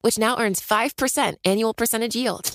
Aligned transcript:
which 0.00 0.18
now 0.18 0.38
earns 0.38 0.60
5% 0.60 1.34
annual 1.44 1.74
percentage 1.74 2.14
yield. 2.16 2.50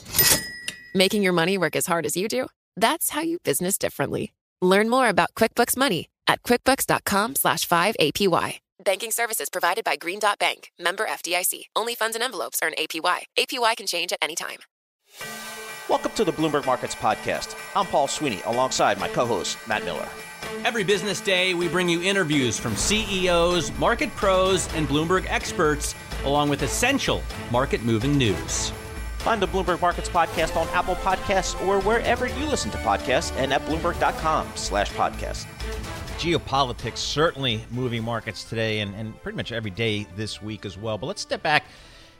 Making 0.94 1.24
your 1.24 1.34
money 1.34 1.58
work 1.58 1.76
as 1.76 1.86
hard 1.86 2.06
as 2.06 2.16
you 2.16 2.28
do? 2.28 2.48
That's 2.78 3.10
how 3.12 3.22
you 3.22 3.40
business 3.40 3.78
differently. 3.78 4.34
Learn 4.62 4.90
more 4.90 5.10
about 5.10 5.34
QuickBooks 5.36 5.76
Money 5.76 6.10
at 6.28 6.44
quickbooks.com 6.44 7.36
slash 7.36 7.68
5APY. 7.68 8.60
Banking 8.84 9.12
services 9.12 9.50
provided 9.50 9.84
by 9.86 9.96
Green 9.96 10.20
Dot 10.20 10.40
Bank, 10.40 10.72
member 10.80 11.06
FDIC. 11.06 11.66
Only 11.76 11.96
funds 11.96 12.16
and 12.16 12.24
envelopes 12.24 12.60
earn 12.64 12.74
APY. 12.78 13.24
APY 13.38 13.78
can 13.78 13.88
change 13.88 14.12
at 14.12 14.20
any 14.22 14.36
time. 14.36 14.60
Welcome 15.90 16.12
to 16.16 16.24
the 16.24 16.32
Bloomberg 16.32 16.66
Markets 16.66 16.96
Podcast. 16.96 17.56
I'm 17.76 17.86
Paul 17.86 18.08
Sweeney 18.08 18.42
alongside 18.46 19.00
my 19.00 19.08
co 19.10 19.26
host, 19.26 19.58
Matt 19.68 19.84
Miller. 19.84 20.08
Every 20.66 20.84
business 20.84 21.20
day, 21.22 21.54
we 21.54 21.68
bring 21.68 21.88
you 21.90 22.02
interviews 22.02 22.58
from 22.58 22.76
CEOs, 22.76 23.72
market 23.78 24.10
pros, 24.16 24.74
and 24.76 24.88
Bloomberg 24.88 25.26
experts, 25.28 25.94
along 26.26 26.50
with 26.50 26.64
essential 26.64 27.22
market 27.52 27.84
moving 27.84 28.18
news. 28.18 28.72
Find 29.24 29.42
the 29.42 29.48
Bloomberg 29.48 29.80
Markets 29.80 30.10
Podcast 30.10 30.58
on 30.58 30.68
Apple 30.70 30.96
Podcasts 30.96 31.56
or 31.66 31.80
wherever 31.80 32.28
you 32.28 32.46
listen 32.46 32.70
to 32.72 32.78
podcasts 32.80 33.34
and 33.38 33.54
at 33.54 33.62
Bloomberg.com 33.62 34.50
slash 34.56 34.92
podcast. 34.92 35.46
Geopolitics 36.18 36.98
certainly 36.98 37.64
moving 37.72 38.04
markets 38.04 38.44
today 38.44 38.82
and, 38.82 38.94
and 38.96 39.22
pretty 39.24 39.38
much 39.38 39.54
every 39.54 39.72
day 39.72 40.06
this 40.18 40.42
week 40.42 40.66
as 40.66 40.78
well. 40.78 40.98
But 40.98 41.08
let's 41.08 41.22
step 41.22 41.42
back, 41.42 41.64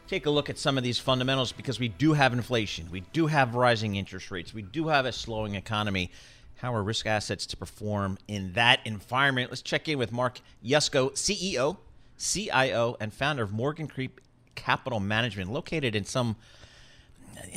take 0.08 0.28
a 0.28 0.30
look 0.30 0.50
at 0.50 0.58
some 0.58 0.78
of 0.78 0.84
these 0.86 0.98
fundamentals 0.98 1.52
because 1.52 1.78
we 1.78 1.90
do 1.90 2.14
have 2.14 2.32
inflation, 2.32 2.88
we 2.90 3.02
do 3.12 3.28
have 3.28 3.54
rising 3.54 3.96
interest 3.98 4.32
rates, 4.32 4.54
we 4.54 4.62
do 4.62 4.88
have 4.88 5.06
a 5.06 5.12
slowing 5.12 5.56
economy. 5.56 6.10
How 6.56 6.74
are 6.74 6.82
risk 6.82 7.06
assets 7.06 7.46
to 7.48 7.58
perform 7.58 8.18
in 8.30 8.54
that 8.54 8.80
environment? 8.86 9.52
Let's 9.52 9.62
check 9.62 9.90
in 9.90 9.98
with 9.98 10.14
Mark 10.14 10.40
Yusko, 10.66 11.12
CEO, 11.12 11.76
CIO, 12.24 12.96
and 13.00 13.14
founder 13.14 13.44
of 13.44 13.52
Morgan 13.52 13.88
Creek 13.88 14.20
Capital 14.56 15.00
Management, 15.00 15.52
located 15.52 15.96
in 15.96 16.06
some 16.06 16.36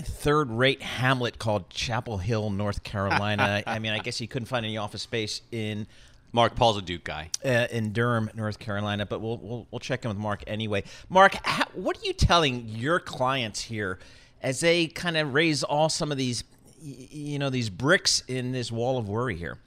third 0.03 0.51
rate 0.51 0.83
hamlet 0.83 1.39
called 1.39 1.71
Chapel 1.71 2.19
Hill, 2.19 2.51
North 2.51 2.83
Carolina. 2.83 3.63
I 3.67 3.79
mean, 3.79 3.93
I 3.93 3.99
guess 3.99 4.19
he 4.19 4.27
couldn't 4.27 4.47
find 4.47 4.65
any 4.65 4.77
office 4.77 5.03
space 5.03 5.43
in 5.53 5.87
Mark 6.33 6.55
Paul's 6.55 6.79
a 6.79 6.83
Duke 6.83 7.05
guy 7.05 7.31
uh, 7.45 7.67
in 7.71 7.93
Durham, 7.93 8.31
North 8.35 8.59
Carolina. 8.59 9.07
But 9.07 9.21
we'll 9.21 9.39
we'll, 9.39 9.67
we'll 9.71 9.81
check 9.81 10.05
in 10.05 10.09
with 10.09 10.19
Mark 10.19 10.43
anyway. 10.47 10.85
Mark, 11.09 11.37
how, 11.45 11.65
what 11.75 11.97
are 11.99 12.05
you 12.05 12.13
telling 12.13 12.69
your 12.69 13.01
clients 13.01 13.61
here 13.63 13.99
as 14.43 14.61
they 14.61 14.87
kind 14.87 15.17
of 15.17 15.33
raise 15.33 15.63
all 15.63 15.89
some 15.89 16.13
of 16.13 16.19
these, 16.19 16.45
you 16.81 17.39
know, 17.39 17.51
these 17.51 17.71
bricks 17.71 18.23
in 18.29 18.53
this 18.53 18.71
wall 18.73 18.99
of 18.99 19.09
worry 19.09 19.37
here? 19.37 19.59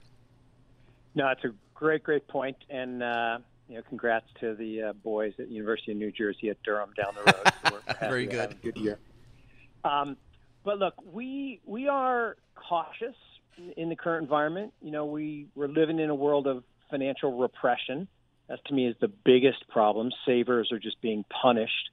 No, 1.14 1.28
it's 1.28 1.44
a 1.44 1.52
great, 1.74 2.04
great 2.04 2.28
point, 2.28 2.56
and 2.68 3.02
uh, 3.02 3.38
you 3.70 3.76
know, 3.76 3.82
congrats 3.88 4.26
to 4.40 4.56
the 4.56 4.82
uh, 4.82 4.92
boys 4.94 5.32
at 5.38 5.48
University 5.48 5.92
of 5.92 5.98
New 5.98 6.10
Jersey 6.10 6.50
at 6.50 6.60
Durham 6.64 6.90
down 6.96 7.14
the 7.14 7.32
road. 7.32 7.52
So 7.64 7.80
we're 7.86 7.94
Very 8.08 8.26
good. 8.26 8.56
good 8.62 8.76
year. 8.76 8.98
Um, 9.84 10.16
but 10.64 10.78
look, 10.78 10.94
we 11.12 11.60
we 11.64 11.86
are 11.86 12.36
cautious 12.56 13.14
in 13.76 13.88
the 13.88 13.94
current 13.94 14.24
environment. 14.24 14.72
You 14.82 14.90
know, 14.90 15.06
we 15.06 15.46
we're 15.54 15.68
living 15.68 16.00
in 16.00 16.10
a 16.10 16.14
world 16.16 16.48
of 16.48 16.64
financial 16.90 17.38
repression. 17.38 18.08
That 18.48 18.58
to 18.66 18.74
me 18.74 18.88
is 18.88 18.96
the 19.00 19.06
biggest 19.24 19.68
problem. 19.68 20.10
Savers 20.26 20.72
are 20.72 20.80
just 20.80 21.00
being 21.00 21.24
punished 21.40 21.90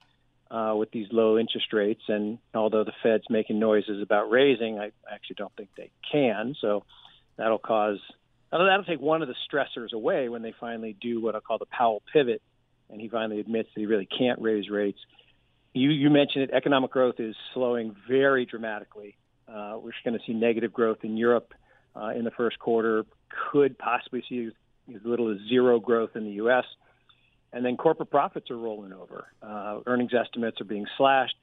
uh, 0.50 0.74
with 0.75 0.90
these 0.90 1.07
low 1.12 1.38
interest 1.38 1.72
rates, 1.74 2.01
and 2.07 2.40
although 2.56 2.85
the 2.85 2.94
Fed's 3.03 3.30
making 3.30 3.59
noises 3.59 4.01
about 4.01 4.31
raising, 4.31 4.80
I 4.80 4.91
actually 5.09 5.35
don't 5.38 5.56
think 5.56 5.69
they 5.78 5.91
can. 6.12 6.56
So 6.59 6.85
that'll 7.38 7.59
cause 7.59 8.00
that'll 8.52 8.84
take 8.84 9.02
one 9.02 9.22
of 9.22 9.28
the 9.28 9.35
stressors 9.52 9.91
away 9.94 10.30
when 10.30 10.41
they 10.41 10.53
finally 10.59 10.96
do 11.00 11.22
what 11.22 11.35
I 11.35 11.40
call 11.40 11.58
the 11.58 11.66
Powell 11.66 12.02
pivot, 12.13 12.41
and 12.90 13.02
he 13.02 13.09
finally 13.09 13.40
admits 13.40 13.69
that 13.74 13.80
he 13.80 13.85
really 13.85 14.08
can't 14.08 14.41
raise 14.41 14.69
rates 14.69 15.00
you, 15.78 15.90
you 15.91 16.09
mentioned 16.09 16.46
it. 16.46 16.52
Economic 16.52 16.91
growth 16.91 17.16
is 17.19 17.36
slowing 17.53 17.96
very 18.07 18.46
dramatically. 18.46 19.16
Uh, 19.47 19.78
we're 19.81 19.91
going 20.03 20.18
to 20.18 20.25
see 20.25 20.34
negative 20.34 20.74
growth 20.74 21.00
in 21.03 21.16
Europe 21.16 21.53
uh, 21.96 22.09
in 22.09 22.24
the 22.24 22.31
first 22.31 22.59
quarter. 22.59 23.06
Could 23.52 23.78
possibly 23.78 24.24
see 24.28 24.50
as 24.94 25.02
little 25.03 25.31
as 25.31 25.38
zero 25.47 25.80
growth 25.80 26.12
in 26.16 26.25
the 26.25 26.31
U.S. 26.31 26.66
And 27.53 27.63
then 27.63 27.78
corporate 27.78 28.09
profits 28.09 28.50
are 28.52 28.57
rolling 28.57 28.94
over. 28.94 29.25
Uh, 29.41 29.80
earnings 29.86 30.12
estimates 30.13 30.59
are 30.59 30.66
being 30.66 30.86
slashed. 30.97 31.36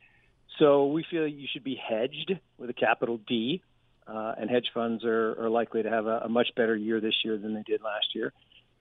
So 0.59 0.87
we 0.87 1.05
feel 1.11 1.27
you 1.27 1.47
should 1.53 1.65
be 1.65 1.77
hedged 1.77 2.33
with 2.59 2.71
a 2.71 2.75
capital 2.75 3.19
D, 3.27 3.63
uh, 4.07 4.35
and 4.39 4.51
hedge 4.51 4.67
funds 4.75 5.05
are, 5.05 5.45
are 5.45 5.51
likely 5.51 5.83
to 5.83 5.91
have 5.91 6.07
a, 6.07 6.23
a, 6.25 6.29
much 6.29 6.49
better 6.57 6.77
year 6.77 7.01
this 7.01 7.15
year 7.25 7.39
than 7.39 7.55
they 7.55 7.63
did 7.63 7.83
last 7.83 8.15
year. 8.15 8.33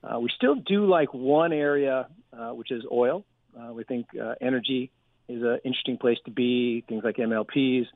Uh, 0.03 0.19
we 0.19 0.29
still 0.35 0.55
do 0.55 0.85
like 0.85 1.13
one 1.13 1.53
area, 1.53 2.07
uh, 2.37 2.49
which 2.49 2.71
is 2.71 2.83
oil. 2.91 3.23
Uh, 3.57 3.71
we 3.73 3.83
think 3.83 4.07
uh, 4.21 4.35
energy 4.41 4.91
is 5.29 5.41
an 5.41 5.59
interesting 5.63 5.97
place 5.97 6.17
to 6.25 6.31
be. 6.31 6.83
Things 6.89 7.03
like 7.03 7.15
MLPs, 7.17 7.87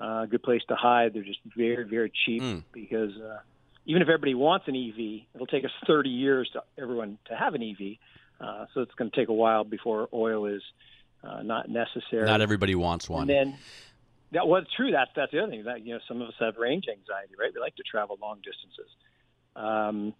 uh, 0.00 0.22
a 0.22 0.26
good 0.30 0.42
place 0.42 0.62
to 0.68 0.76
hide. 0.76 1.14
They're 1.14 1.22
just 1.22 1.40
very, 1.56 1.84
very 1.84 2.12
cheap 2.24 2.42
mm. 2.42 2.62
because 2.72 3.16
uh, 3.16 3.38
even 3.86 4.02
if 4.02 4.08
everybody 4.08 4.34
wants 4.34 4.68
an 4.68 4.76
EV, 4.76 5.26
it'll 5.34 5.46
take 5.46 5.64
us 5.64 5.70
30 5.86 6.10
years 6.10 6.48
to 6.52 6.62
everyone 6.80 7.18
to 7.28 7.36
have 7.36 7.54
an 7.54 7.62
EV. 7.62 7.96
Uh, 8.40 8.66
so 8.74 8.82
it's 8.82 8.94
going 8.94 9.10
to 9.10 9.16
take 9.16 9.28
a 9.28 9.34
while 9.34 9.64
before 9.64 10.08
oil 10.12 10.46
is 10.46 10.62
uh, 11.24 11.42
not 11.42 11.68
necessary. 11.68 12.26
Not 12.26 12.40
everybody 12.40 12.74
wants 12.74 13.08
one. 13.08 13.22
And 13.22 13.30
then, 13.30 13.58
that 14.32 14.46
was 14.46 14.64
true. 14.76 14.90
That's 14.90 15.10
that's 15.14 15.32
the 15.32 15.40
other 15.40 15.50
thing. 15.50 15.64
That 15.64 15.84
you 15.84 15.94
know, 15.94 16.00
some 16.08 16.20
of 16.20 16.28
us 16.28 16.34
have 16.40 16.56
range 16.56 16.86
anxiety, 16.88 17.34
right? 17.38 17.50
We 17.54 17.60
like 17.60 17.76
to 17.76 17.82
travel 17.82 18.18
long 18.20 18.38
distances. 18.44 18.90
Um, 19.54 20.14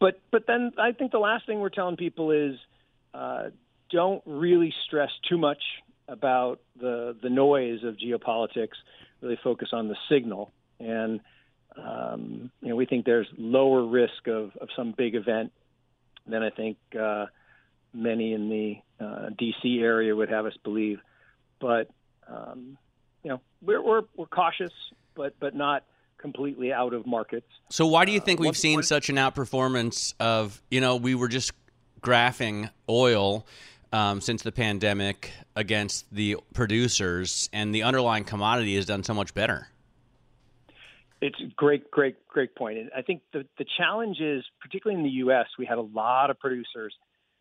but 0.00 0.20
but 0.30 0.46
then 0.46 0.72
I 0.78 0.92
think 0.92 1.12
the 1.12 1.18
last 1.18 1.46
thing 1.46 1.60
we're 1.60 1.68
telling 1.68 1.96
people 1.96 2.30
is 2.30 2.56
uh, 3.14 3.50
don't 3.90 4.22
really 4.26 4.72
stress 4.86 5.10
too 5.28 5.38
much 5.38 5.62
about 6.08 6.60
the 6.80 7.16
the 7.22 7.30
noise 7.30 7.84
of 7.84 7.96
geopolitics. 7.96 8.76
Really 9.20 9.38
focus 9.42 9.68
on 9.72 9.88
the 9.88 9.96
signal, 10.08 10.52
and 10.80 11.20
um, 11.76 12.50
you 12.60 12.68
know 12.68 12.76
we 12.76 12.86
think 12.86 13.04
there's 13.04 13.28
lower 13.36 13.84
risk 13.84 14.26
of, 14.26 14.56
of 14.60 14.68
some 14.76 14.94
big 14.96 15.14
event 15.14 15.52
than 16.26 16.42
I 16.42 16.50
think 16.50 16.76
uh, 17.00 17.26
many 17.92 18.32
in 18.32 18.48
the 18.48 19.04
uh, 19.04 19.30
D.C. 19.36 19.80
area 19.80 20.14
would 20.14 20.30
have 20.30 20.46
us 20.46 20.56
believe. 20.64 20.98
But 21.60 21.88
um, 22.28 22.78
you 23.22 23.30
know 23.30 23.40
we're, 23.60 23.82
we're 23.82 24.02
we're 24.16 24.26
cautious, 24.26 24.72
but 25.14 25.34
but 25.40 25.54
not 25.54 25.84
completely 26.18 26.72
out 26.72 26.94
of 26.94 27.06
markets. 27.06 27.46
So 27.70 27.86
why 27.86 28.04
do 28.04 28.12
you 28.12 28.20
think 28.20 28.40
uh, 28.40 28.42
we've 28.42 28.48
what, 28.48 28.56
seen 28.56 28.76
what, 28.76 28.84
such 28.84 29.08
an 29.08 29.16
outperformance 29.16 30.14
of 30.20 30.62
you 30.70 30.80
know 30.80 30.96
we 30.96 31.14
were 31.14 31.28
just 31.28 31.52
graphing 32.00 32.70
oil 32.88 33.46
um, 33.92 34.20
since 34.20 34.42
the 34.42 34.52
pandemic 34.52 35.32
against 35.54 36.06
the 36.12 36.36
producers, 36.54 37.48
and 37.52 37.74
the 37.74 37.82
underlying 37.82 38.24
commodity 38.24 38.74
has 38.76 38.86
done 38.86 39.04
so 39.04 39.14
much 39.14 39.34
better. 39.34 39.68
It's 41.20 41.38
a 41.40 41.46
great, 41.54 41.88
great, 41.90 42.26
great 42.26 42.54
point. 42.56 42.78
And 42.78 42.90
I 42.96 43.02
think 43.02 43.22
the, 43.32 43.46
the 43.56 43.64
challenge 43.78 44.18
is, 44.20 44.44
particularly 44.60 44.98
in 44.98 45.04
the 45.04 45.16
U.S., 45.18 45.46
we 45.56 45.66
had 45.66 45.78
a 45.78 45.82
lot 45.82 46.30
of 46.30 46.40
producers 46.40 46.92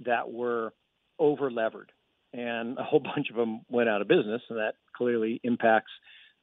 that 0.01 0.31
were 0.31 0.71
over 1.17 1.49
levered, 1.49 1.91
and 2.33 2.77
a 2.77 2.83
whole 2.83 2.99
bunch 3.15 3.29
of 3.29 3.35
them 3.35 3.61
went 3.69 3.89
out 3.89 4.01
of 4.01 4.07
business, 4.07 4.41
and 4.49 4.59
that 4.59 4.75
clearly 4.95 5.39
impacts 5.43 5.91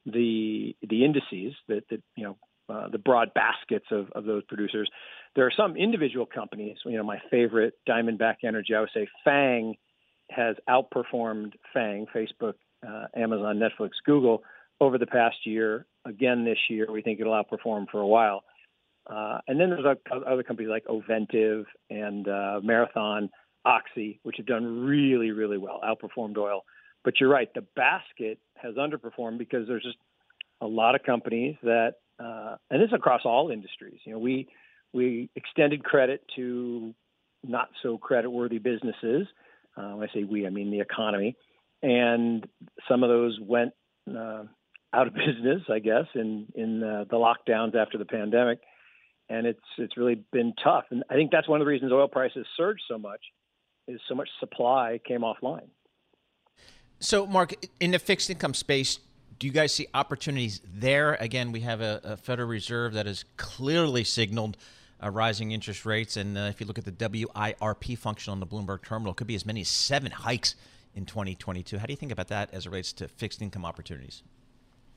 the 0.05 0.75
the 0.87 1.05
indices 1.05 1.55
that, 1.67 1.83
that 1.89 2.01
you 2.15 2.23
know 2.23 2.37
uh, 2.69 2.87
the 2.89 2.97
broad 2.97 3.33
baskets 3.33 3.85
of, 3.91 4.09
of 4.11 4.25
those 4.25 4.43
producers. 4.45 4.89
There 5.35 5.45
are 5.45 5.51
some 5.55 5.75
individual 5.75 6.25
companies. 6.25 6.77
You 6.85 6.97
know, 6.97 7.03
my 7.03 7.19
favorite, 7.31 7.73
Diamondback 7.87 8.37
Energy. 8.43 8.73
I 8.75 8.81
would 8.81 8.89
say 8.93 9.07
Fang 9.23 9.75
has 10.29 10.55
outperformed 10.69 11.53
FANG, 11.73 12.05
Facebook, 12.15 12.53
uh, 12.87 13.05
Amazon, 13.15 13.59
Netflix, 13.59 13.91
Google, 14.05 14.43
over 14.79 14.97
the 14.97 15.07
past 15.07 15.37
year. 15.45 15.85
Again, 16.05 16.45
this 16.45 16.59
year, 16.69 16.91
we 16.91 17.01
think 17.01 17.19
it'll 17.19 17.33
outperform 17.33 17.87
for 17.91 17.99
a 17.99 18.07
while. 18.07 18.43
Uh, 19.09 19.39
and 19.47 19.59
then 19.59 19.71
there's 19.71 19.97
other 20.27 20.43
companies 20.43 20.69
like 20.69 20.85
Ovintiv 20.85 21.65
and 21.89 22.27
uh, 22.27 22.59
Marathon, 22.63 23.29
Oxy, 23.65 24.19
which 24.23 24.37
have 24.37 24.45
done 24.45 24.85
really, 24.85 25.31
really 25.31 25.57
well, 25.57 25.81
outperformed 25.83 26.37
oil. 26.37 26.63
But 27.03 27.19
you're 27.19 27.29
right, 27.29 27.53
the 27.53 27.65
basket 27.75 28.39
has 28.55 28.75
underperformed 28.75 29.37
because 29.37 29.67
there's 29.67 29.83
just 29.83 29.97
a 30.61 30.67
lot 30.67 30.95
of 30.95 31.03
companies 31.03 31.55
that, 31.63 31.95
uh, 32.19 32.55
and 32.69 32.81
this 32.81 32.87
is 32.87 32.93
across 32.93 33.21
all 33.23 33.49
industries. 33.51 33.99
You 34.03 34.13
know, 34.13 34.19
we 34.19 34.47
we 34.91 35.29
extended 35.35 35.83
credit 35.83 36.23
to 36.35 36.93
not 37.43 37.69
so 37.83 37.97
credit 37.97 38.29
worthy 38.29 38.57
businesses 38.57 39.27
uh, 39.77 39.91
when 39.91 40.09
I 40.09 40.13
say 40.13 40.23
we, 40.23 40.45
I 40.45 40.49
mean 40.49 40.71
the 40.71 40.81
economy. 40.81 41.35
And 41.81 42.45
some 42.89 43.03
of 43.03 43.09
those 43.09 43.39
went 43.41 43.71
uh, 44.09 44.43
out 44.93 45.07
of 45.07 45.13
business, 45.25 45.61
I 45.69 45.79
guess, 45.79 46.05
in 46.15 46.47
in 46.55 46.79
the 46.81 47.07
lockdowns 47.13 47.75
after 47.75 47.97
the 47.97 48.05
pandemic, 48.05 48.59
and 49.29 49.47
it's 49.47 49.59
it's 49.77 49.97
really 49.97 50.23
been 50.31 50.53
tough. 50.61 50.85
And 50.91 51.03
I 51.09 51.13
think 51.13 51.31
that's 51.31 51.47
one 51.47 51.61
of 51.61 51.65
the 51.65 51.69
reasons 51.69 51.91
oil 51.91 52.07
prices 52.07 52.45
surged 52.57 52.83
so 52.87 52.97
much, 52.97 53.21
is 53.89 53.99
so 54.07 54.15
much 54.15 54.29
supply 54.39 54.99
came 55.05 55.21
offline. 55.21 55.67
So, 56.99 57.25
Mark, 57.25 57.53
in 57.79 57.91
the 57.91 57.99
fixed 57.99 58.29
income 58.29 58.53
space, 58.53 58.99
do 59.39 59.47
you 59.47 59.53
guys 59.53 59.73
see 59.73 59.87
opportunities 59.93 60.61
there? 60.65 61.13
Again, 61.15 61.51
we 61.51 61.61
have 61.61 61.79
a, 61.81 62.01
a 62.03 62.17
Federal 62.17 62.49
Reserve 62.49 62.93
that 62.93 63.05
has 63.05 63.23
clearly 63.37 64.03
signaled 64.03 64.57
uh, 65.01 65.09
rising 65.09 65.51
interest 65.51 65.85
rates, 65.85 66.17
and 66.17 66.37
uh, 66.37 66.41
if 66.41 66.59
you 66.59 66.67
look 66.67 66.77
at 66.77 66.83
the 66.83 66.91
WIRP 66.91 67.97
function 67.97 68.31
on 68.31 68.41
the 68.41 68.47
Bloomberg 68.47 68.83
terminal, 68.83 69.13
it 69.13 69.15
could 69.15 69.27
be 69.27 69.35
as 69.35 69.45
many 69.45 69.61
as 69.61 69.69
seven 69.69 70.11
hikes 70.11 70.55
in 70.93 71.05
2022. 71.05 71.77
How 71.77 71.85
do 71.85 71.93
you 71.93 71.97
think 71.97 72.11
about 72.11 72.27
that 72.27 72.53
as 72.53 72.65
it 72.65 72.69
relates 72.69 72.91
to 72.93 73.07
fixed 73.07 73.41
income 73.41 73.63
opportunities? 73.63 74.23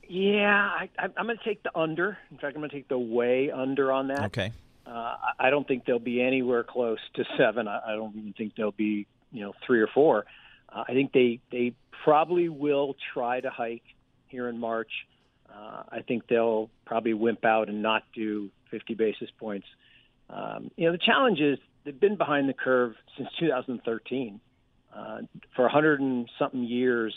Yeah, 0.09 0.51
I, 0.51 0.89
I'm 0.99 1.25
going 1.25 1.37
to 1.37 1.43
take 1.43 1.63
the 1.63 1.71
under. 1.77 2.17
In 2.29 2.37
fact, 2.37 2.55
I'm 2.55 2.61
going 2.61 2.69
to 2.69 2.75
take 2.75 2.89
the 2.89 2.99
way 2.99 3.49
under 3.49 3.93
on 3.93 4.07
that. 4.07 4.25
Okay. 4.25 4.51
Uh, 4.85 5.15
I 5.39 5.49
don't 5.49 5.67
think 5.67 5.85
they'll 5.85 5.99
be 5.99 6.21
anywhere 6.21 6.63
close 6.63 6.99
to 7.15 7.23
seven. 7.37 7.67
I, 7.67 7.79
I 7.87 7.95
don't 7.95 8.15
even 8.15 8.33
think 8.33 8.55
they'll 8.55 8.71
be, 8.71 9.07
you 9.31 9.41
know, 9.41 9.53
three 9.65 9.81
or 9.81 9.87
four. 9.87 10.25
Uh, 10.69 10.83
I 10.87 10.93
think 10.93 11.13
they 11.13 11.39
they 11.51 11.73
probably 12.03 12.49
will 12.49 12.95
try 13.13 13.39
to 13.39 13.49
hike 13.49 13.83
here 14.27 14.49
in 14.49 14.59
March. 14.59 14.91
Uh, 15.49 15.83
I 15.89 16.01
think 16.07 16.27
they'll 16.27 16.69
probably 16.85 17.13
wimp 17.13 17.45
out 17.45 17.69
and 17.69 17.81
not 17.81 18.03
do 18.13 18.49
50 18.71 18.95
basis 18.95 19.29
points. 19.39 19.67
Um, 20.29 20.71
you 20.75 20.87
know, 20.87 20.91
the 20.91 20.97
challenge 20.97 21.39
is 21.39 21.59
they've 21.85 21.99
been 21.99 22.17
behind 22.17 22.49
the 22.49 22.53
curve 22.53 22.95
since 23.17 23.29
2013. 23.39 24.39
Uh, 24.95 25.17
for 25.55 25.63
100 25.63 26.01
and 26.01 26.29
something 26.37 26.63
years, 26.63 27.13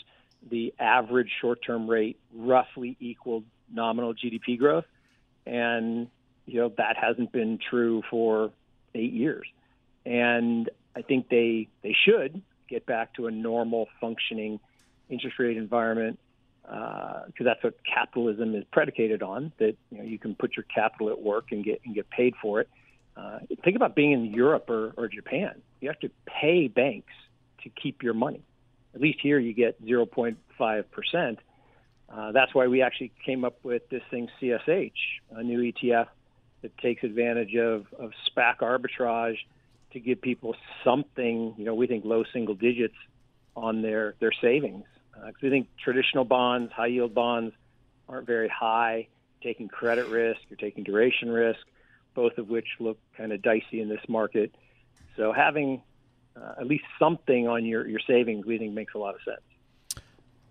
the 0.49 0.73
average 0.79 1.29
short-term 1.41 1.89
rate 1.89 2.19
roughly 2.33 2.95
equaled 2.99 3.43
nominal 3.71 4.13
GDP 4.13 4.57
growth, 4.57 4.85
and 5.45 6.07
you 6.47 6.61
know 6.61 6.71
that 6.77 6.97
hasn't 6.97 7.31
been 7.31 7.59
true 7.59 8.01
for 8.09 8.51
eight 8.95 9.13
years. 9.13 9.45
And 10.05 10.69
I 10.95 11.01
think 11.03 11.29
they 11.29 11.67
they 11.83 11.95
should 12.05 12.41
get 12.67 12.85
back 12.85 13.13
to 13.15 13.27
a 13.27 13.31
normal 13.31 13.87
functioning 14.01 14.59
interest 15.09 15.37
rate 15.39 15.57
environment 15.57 16.19
because 16.63 17.25
uh, 17.39 17.43
that's 17.43 17.63
what 17.63 17.75
capitalism 17.83 18.55
is 18.55 18.63
predicated 18.71 19.21
on. 19.21 19.51
That 19.59 19.75
you 19.91 19.97
know 19.97 20.03
you 20.03 20.17
can 20.17 20.35
put 20.35 20.55
your 20.55 20.63
capital 20.63 21.09
at 21.09 21.21
work 21.21 21.51
and 21.51 21.63
get 21.63 21.81
and 21.85 21.93
get 21.93 22.09
paid 22.09 22.33
for 22.41 22.61
it. 22.61 22.69
Uh, 23.15 23.39
think 23.63 23.75
about 23.75 23.95
being 23.95 24.11
in 24.11 24.25
Europe 24.25 24.69
or, 24.69 24.93
or 24.95 25.07
Japan. 25.07 25.61
You 25.81 25.89
have 25.89 25.99
to 26.01 26.11
pay 26.27 26.67
banks 26.67 27.13
to 27.63 27.69
keep 27.69 28.03
your 28.03 28.13
money. 28.13 28.41
At 28.93 29.01
least 29.01 29.19
here 29.21 29.39
you 29.39 29.53
get 29.53 29.83
0.5 29.83 30.35
percent. 30.91 31.39
Uh, 32.09 32.31
that's 32.31 32.55
why 32.55 32.67
we 32.67 32.81
actually 32.81 33.11
came 33.25 33.43
up 33.43 33.57
with 33.63 33.89
this 33.89 34.03
thing 34.09 34.29
CSH, 34.41 34.91
a 35.31 35.43
new 35.43 35.59
ETF 35.59 36.07
that 36.61 36.77
takes 36.77 37.03
advantage 37.03 37.55
of, 37.55 37.85
of 37.99 38.11
SPAC 38.29 38.57
arbitrage 38.59 39.37
to 39.91 39.99
give 39.99 40.21
people 40.21 40.55
something. 40.83 41.55
You 41.57 41.65
know, 41.65 41.75
we 41.75 41.87
think 41.87 42.05
low 42.05 42.23
single 42.33 42.55
digits 42.55 42.95
on 43.55 43.81
their 43.81 44.15
their 44.19 44.31
savings 44.41 44.85
because 45.13 45.33
uh, 45.35 45.39
we 45.41 45.49
think 45.49 45.67
traditional 45.83 46.25
bonds, 46.25 46.71
high 46.71 46.87
yield 46.87 47.13
bonds, 47.13 47.53
aren't 48.07 48.27
very 48.27 48.49
high. 48.49 49.07
Taking 49.41 49.67
credit 49.67 50.07
risk, 50.07 50.39
you're 50.49 50.57
taking 50.57 50.83
duration 50.83 51.29
risk, 51.29 51.59
both 52.15 52.37
of 52.37 52.49
which 52.49 52.67
look 52.79 52.97
kind 53.15 53.31
of 53.31 53.41
dicey 53.41 53.81
in 53.81 53.89
this 53.89 54.01
market. 54.07 54.53
So 55.15 55.31
having 55.31 55.81
uh, 56.35 56.55
at 56.59 56.67
least 56.67 56.83
something 56.99 57.47
on 57.47 57.65
your, 57.65 57.87
your 57.87 57.99
savings, 57.99 58.45
we 58.45 58.57
think 58.57 58.73
makes 58.73 58.93
a 58.93 58.97
lot 58.97 59.15
of 59.15 59.21
sense. 59.23 59.41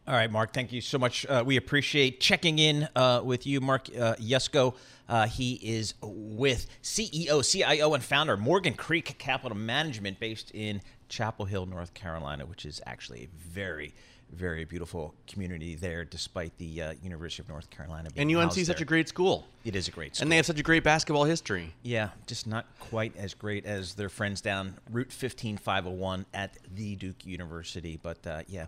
All 0.09 0.15
right, 0.15 0.31
Mark, 0.31 0.53
thank 0.53 0.71
you 0.71 0.81
so 0.81 0.99
much. 0.99 1.27
Uh, 1.27 1.43
we 1.45 1.57
appreciate 1.57 2.21
checking 2.21 2.61
in 2.61 2.89
uh, 2.95 3.23
with 3.25 3.45
you, 3.45 3.61
Mark 3.61 3.89
uh, 3.89 4.15
Yusko. 4.21 4.77
Uh, 5.09 5.27
he 5.27 5.55
is 5.55 5.95
with 6.01 6.69
CEO, 6.81 7.45
CIO, 7.45 7.93
and 7.93 8.05
founder 8.05 8.37
Morgan 8.37 8.75
Creek 8.75 9.19
Capital 9.19 9.57
Management 9.57 10.21
based 10.21 10.53
in 10.53 10.81
Chapel 11.09 11.45
Hill, 11.45 11.67
North 11.67 11.93
Carolina, 11.93 12.47
which 12.47 12.65
is 12.65 12.81
actually 12.87 13.25
a 13.25 13.29
very 13.37 13.95
very 14.33 14.65
beautiful 14.65 15.15
community 15.27 15.75
there, 15.75 16.05
despite 16.05 16.57
the 16.59 16.83
uh, 16.83 16.95
University 17.03 17.43
of 17.43 17.49
North 17.49 17.71
Carolina. 17.71 18.11
Being 18.11 18.35
And 18.35 18.45
UNC 18.45 18.59
is 18.59 18.67
such 18.67 18.81
a 18.81 18.85
great 18.85 19.09
school. 19.09 19.47
It 19.65 19.77
is 19.77 19.89
a 19.89 19.91
great 19.91 20.17
school, 20.17 20.25
and 20.25 20.33
they 20.33 20.37
have 20.37 20.47
such 20.47 20.59
a 20.59 20.63
great 20.63 20.83
basketball 20.83 21.25
history. 21.25 21.75
Yeah, 21.83 22.11
just 22.27 22.47
not 22.47 22.67
quite 22.79 23.17
as 23.17 23.35
great 23.35 23.67
as 23.67 23.95
their 23.95 24.09
friends 24.09 24.41
down 24.41 24.75
Route 24.91 25.13
15501 25.13 26.27
at 26.35 26.59
the 26.75 26.97
Duke 26.97 27.25
University. 27.25 27.99
But 28.03 28.27
uh, 28.27 28.43
yeah, 28.49 28.67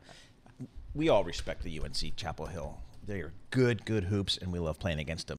we 0.94 1.08
all 1.08 1.24
respect 1.24 1.62
the 1.62 1.80
UNC 1.80 2.16
Chapel 2.16 2.46
Hill. 2.46 2.78
They 3.06 3.20
are 3.20 3.32
good, 3.50 3.84
good 3.84 4.04
hoops, 4.04 4.36
and 4.36 4.52
we 4.52 4.58
love 4.58 4.78
playing 4.78 4.98
against 4.98 5.28
them. 5.28 5.38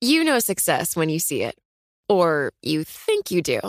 You 0.00 0.24
know 0.24 0.38
success 0.38 0.96
when 0.96 1.08
you 1.08 1.18
see 1.18 1.42
it, 1.42 1.56
or 2.08 2.52
you 2.62 2.84
think 2.84 3.30
you 3.30 3.40
do. 3.40 3.60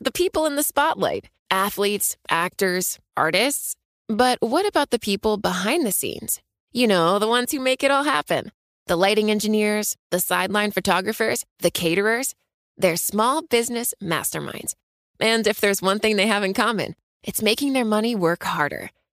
The 0.00 0.12
people 0.12 0.46
in 0.46 0.56
the 0.56 0.62
spotlight: 0.62 1.28
athletes, 1.50 2.16
actors, 2.30 2.98
artists. 3.16 3.76
But 4.08 4.38
what 4.40 4.66
about 4.66 4.90
the 4.90 4.98
people 4.98 5.36
behind 5.36 5.86
the 5.86 5.92
scenes? 5.92 6.40
You 6.72 6.86
know, 6.86 7.18
the 7.18 7.28
ones 7.28 7.52
who 7.52 7.60
make 7.60 7.82
it 7.82 7.90
all 7.90 8.04
happen 8.04 8.50
the 8.88 8.96
lighting 8.96 9.30
engineers, 9.30 9.96
the 10.10 10.18
sideline 10.18 10.70
photographers, 10.70 11.44
the 11.60 11.70
caterers. 11.70 12.34
They're 12.76 12.96
small 12.96 13.42
business 13.42 13.92
masterminds. 14.02 14.74
And 15.20 15.46
if 15.46 15.60
there's 15.60 15.82
one 15.82 15.98
thing 15.98 16.16
they 16.16 16.26
have 16.26 16.42
in 16.42 16.54
common, 16.54 16.94
it's 17.22 17.42
making 17.42 17.74
their 17.74 17.84
money 17.84 18.14
work 18.14 18.44
harder. 18.44 18.90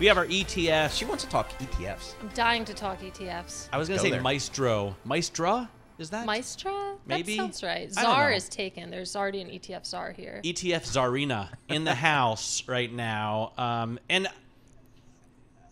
We 0.00 0.06
have 0.06 0.16
our 0.16 0.24
ETFs. 0.24 0.96
She 0.96 1.04
wants 1.04 1.24
to 1.24 1.30
talk 1.30 1.50
ETFs. 1.58 2.14
I'm 2.22 2.28
dying 2.28 2.64
to 2.64 2.72
talk 2.72 3.02
ETFs. 3.02 3.68
I 3.70 3.76
was 3.76 3.86
going 3.86 3.98
to 3.98 4.02
say 4.02 4.10
there. 4.10 4.22
Maestro. 4.22 4.96
Maestra? 5.04 5.68
Is 5.98 6.08
that? 6.08 6.24
Maestra? 6.24 6.96
Maybe. 7.04 7.36
That 7.36 7.42
sounds 7.42 7.62
right. 7.62 7.92
Czar 7.92 8.32
is 8.32 8.48
taken. 8.48 8.90
There's 8.90 9.14
already 9.14 9.42
an 9.42 9.48
ETF 9.48 9.84
Czar 9.84 10.12
here. 10.12 10.40
ETF 10.42 10.86
Czarina 10.86 11.50
in 11.68 11.84
the 11.84 11.92
house 11.92 12.66
right 12.66 12.90
now. 12.90 13.52
Um, 13.58 13.98
and 14.08 14.26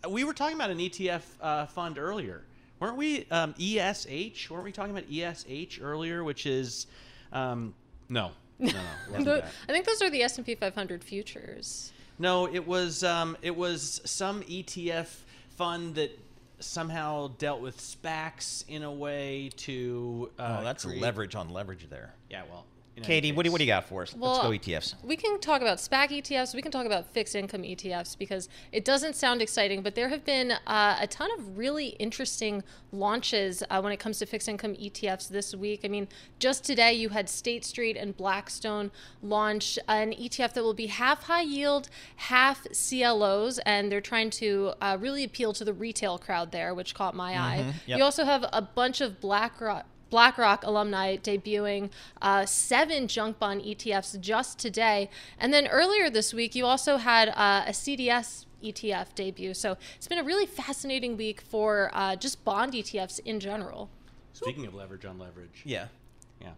we 0.06 0.24
were 0.24 0.34
talking 0.34 0.56
about 0.56 0.68
an 0.68 0.78
ETF 0.78 1.22
uh, 1.40 1.64
fund 1.64 1.98
earlier. 1.98 2.44
Weren't 2.80 2.98
we? 2.98 3.26
Um, 3.30 3.54
ESH? 3.58 4.50
Weren't 4.50 4.64
we 4.64 4.72
talking 4.72 4.94
about 4.94 5.10
ESH 5.10 5.80
earlier, 5.80 6.22
which 6.22 6.44
is. 6.44 6.86
Um, 7.32 7.74
no. 8.10 8.32
No, 8.58 8.72
no. 9.18 9.42
I 9.68 9.72
think 9.72 9.86
those 9.86 10.02
are 10.02 10.10
the 10.10 10.22
S&P 10.22 10.54
500 10.54 11.02
futures. 11.02 11.92
No, 12.18 12.46
it 12.46 12.66
was 12.66 13.04
um, 13.04 13.36
it 13.42 13.56
was 13.56 14.00
some 14.04 14.42
ETF 14.42 15.08
fund 15.50 15.94
that 15.96 16.18
somehow 16.60 17.28
dealt 17.38 17.60
with 17.60 17.78
SPACs 17.78 18.64
in 18.68 18.82
a 18.82 18.92
way 18.92 19.50
to. 19.58 20.30
Uh, 20.38 20.58
oh, 20.60 20.64
that's 20.64 20.84
create... 20.84 21.00
leverage 21.00 21.34
on 21.34 21.50
leverage 21.50 21.88
there. 21.88 22.14
Yeah, 22.30 22.42
well, 22.50 22.64
Katie, 23.02 23.32
what 23.32 23.42
do, 23.42 23.48
case. 23.48 23.52
what 23.52 23.58
do 23.58 23.64
you 23.64 23.70
got 23.70 23.88
for 23.88 24.02
us? 24.02 24.14
Well, 24.14 24.32
Let's 24.32 24.44
go 24.44 24.50
ETFs. 24.50 24.94
We 25.04 25.16
can 25.16 25.40
talk 25.40 25.60
about 25.60 25.78
SPAC 25.78 26.08
ETFs. 26.10 26.54
We 26.54 26.62
can 26.62 26.70
talk 26.70 26.86
about 26.86 27.06
fixed 27.12 27.34
income 27.34 27.62
ETFs 27.62 28.16
because 28.16 28.48
it 28.72 28.84
doesn't 28.84 29.16
sound 29.16 29.42
exciting, 29.42 29.82
but 29.82 29.94
there 29.94 30.08
have 30.08 30.24
been 30.24 30.52
uh, 30.66 30.98
a 31.00 31.06
ton 31.06 31.30
of 31.38 31.58
really 31.58 31.88
interesting 31.98 32.62
launches 32.92 33.62
uh, 33.70 33.80
when 33.80 33.92
it 33.92 33.98
comes 33.98 34.18
to 34.18 34.26
fixed 34.26 34.48
income 34.48 34.74
ETFs 34.74 35.28
this 35.28 35.54
week. 35.54 35.80
I 35.84 35.88
mean, 35.88 36.08
just 36.38 36.64
today 36.64 36.92
you 36.94 37.10
had 37.10 37.28
State 37.28 37.64
Street 37.64 37.96
and 37.96 38.16
Blackstone 38.16 38.90
launch 39.22 39.78
an 39.88 40.12
ETF 40.12 40.54
that 40.54 40.62
will 40.62 40.74
be 40.74 40.86
half 40.86 41.24
high 41.24 41.42
yield, 41.42 41.88
half 42.16 42.66
CLOs, 42.72 43.58
and 43.60 43.90
they're 43.90 44.00
trying 44.00 44.30
to 44.30 44.72
uh, 44.80 44.96
really 45.00 45.24
appeal 45.24 45.52
to 45.54 45.64
the 45.64 45.72
retail 45.72 46.18
crowd 46.18 46.52
there, 46.52 46.74
which 46.74 46.94
caught 46.94 47.14
my 47.14 47.38
eye. 47.38 47.74
Yep. 47.86 47.98
You 47.98 48.04
also 48.04 48.24
have 48.24 48.44
a 48.52 48.62
bunch 48.62 49.00
of 49.00 49.20
BlackRock. 49.20 49.86
BlackRock 50.10 50.64
alumni 50.64 51.16
debuting 51.16 51.90
uh, 52.22 52.46
seven 52.46 53.08
junk 53.08 53.38
bond 53.38 53.62
ETFs 53.62 54.18
just 54.20 54.58
today. 54.58 55.10
And 55.38 55.52
then 55.52 55.66
earlier 55.66 56.10
this 56.10 56.32
week, 56.32 56.54
you 56.54 56.66
also 56.66 56.96
had 56.96 57.28
uh, 57.30 57.64
a 57.66 57.72
CDS 57.72 58.46
ETF 58.62 59.14
debut. 59.14 59.54
So 59.54 59.76
it's 59.96 60.08
been 60.08 60.18
a 60.18 60.24
really 60.24 60.46
fascinating 60.46 61.16
week 61.16 61.40
for 61.40 61.90
uh, 61.92 62.16
just 62.16 62.44
bond 62.44 62.72
ETFs 62.72 63.20
in 63.24 63.40
general. 63.40 63.90
Speaking 64.32 64.66
of 64.66 64.74
leverage 64.74 65.04
on 65.04 65.18
leverage. 65.18 65.62
Yeah. 65.64 65.86
Yeah. 66.40 66.52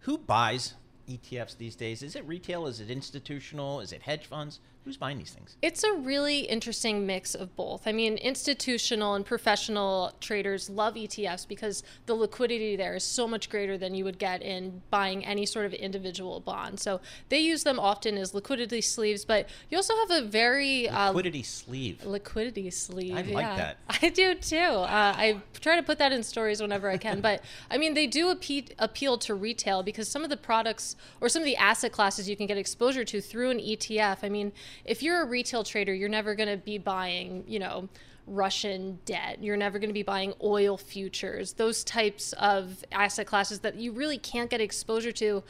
Who 0.00 0.18
buys 0.18 0.74
ETFs 1.08 1.56
these 1.56 1.76
days? 1.76 2.02
Is 2.02 2.16
it 2.16 2.26
retail? 2.26 2.66
Is 2.66 2.80
it 2.80 2.90
institutional? 2.90 3.80
Is 3.80 3.92
it 3.92 4.02
hedge 4.02 4.26
funds? 4.26 4.60
Who's 4.84 4.98
buying 4.98 5.16
these 5.16 5.30
things? 5.32 5.56
It's 5.62 5.82
a 5.82 5.94
really 5.94 6.40
interesting 6.40 7.06
mix 7.06 7.34
of 7.34 7.56
both. 7.56 7.86
I 7.86 7.92
mean, 7.92 8.16
institutional 8.18 9.14
and 9.14 9.24
professional 9.24 10.12
traders 10.20 10.68
love 10.68 10.94
ETFs 10.94 11.48
because 11.48 11.82
the 12.04 12.12
liquidity 12.12 12.76
there 12.76 12.94
is 12.94 13.02
so 13.02 13.26
much 13.26 13.48
greater 13.48 13.78
than 13.78 13.94
you 13.94 14.04
would 14.04 14.18
get 14.18 14.42
in 14.42 14.82
buying 14.90 15.24
any 15.24 15.46
sort 15.46 15.64
of 15.64 15.72
individual 15.72 16.38
bond. 16.40 16.80
So 16.80 17.00
they 17.30 17.38
use 17.38 17.64
them 17.64 17.80
often 17.80 18.18
as 18.18 18.34
liquidity 18.34 18.82
sleeves, 18.82 19.24
but 19.24 19.48
you 19.70 19.78
also 19.78 19.94
have 20.06 20.10
a 20.22 20.26
very 20.26 20.86
uh, 20.88 21.08
Liquidity 21.08 21.42
sleeve. 21.42 22.04
liquidity 22.04 22.68
sleeve. 22.70 23.16
I 23.16 23.22
like 23.22 23.46
yeah. 23.46 23.56
that. 23.56 23.76
I 24.02 24.10
do 24.10 24.34
too. 24.34 24.56
Uh, 24.58 25.14
I 25.16 25.40
try 25.60 25.76
to 25.76 25.82
put 25.82 25.96
that 25.96 26.12
in 26.12 26.22
stories 26.22 26.60
whenever 26.60 26.90
I 26.90 26.98
can. 26.98 27.22
but 27.22 27.42
I 27.70 27.78
mean, 27.78 27.94
they 27.94 28.06
do 28.06 28.34
appe- 28.34 28.72
appeal 28.78 29.16
to 29.18 29.34
retail 29.34 29.82
because 29.82 30.08
some 30.08 30.24
of 30.24 30.28
the 30.28 30.36
products 30.36 30.94
or 31.22 31.30
some 31.30 31.40
of 31.40 31.46
the 31.46 31.56
asset 31.56 31.90
classes 31.92 32.28
you 32.28 32.36
can 32.36 32.46
get 32.46 32.58
exposure 32.58 33.04
to 33.06 33.22
through 33.22 33.48
an 33.48 33.60
ETF. 33.60 34.18
I 34.22 34.28
mean, 34.28 34.52
if 34.84 35.02
you're 35.02 35.22
a 35.22 35.26
retail 35.26 35.64
trader, 35.64 35.94
you're 35.94 36.08
never 36.08 36.34
going 36.34 36.48
to 36.48 36.56
be 36.56 36.78
buying, 36.78 37.44
you 37.46 37.58
know, 37.58 37.88
Russian 38.26 38.98
debt. 39.04 39.42
You're 39.42 39.56
never 39.56 39.78
going 39.78 39.90
to 39.90 39.94
be 39.94 40.02
buying 40.02 40.32
oil 40.42 40.76
futures, 40.76 41.52
those 41.52 41.84
types 41.84 42.32
of 42.34 42.84
asset 42.90 43.26
classes 43.26 43.60
that 43.60 43.74
you 43.76 43.92
really 43.92 44.18
can't 44.18 44.48
get 44.48 44.60
exposure 44.60 45.12
to. 45.12 45.42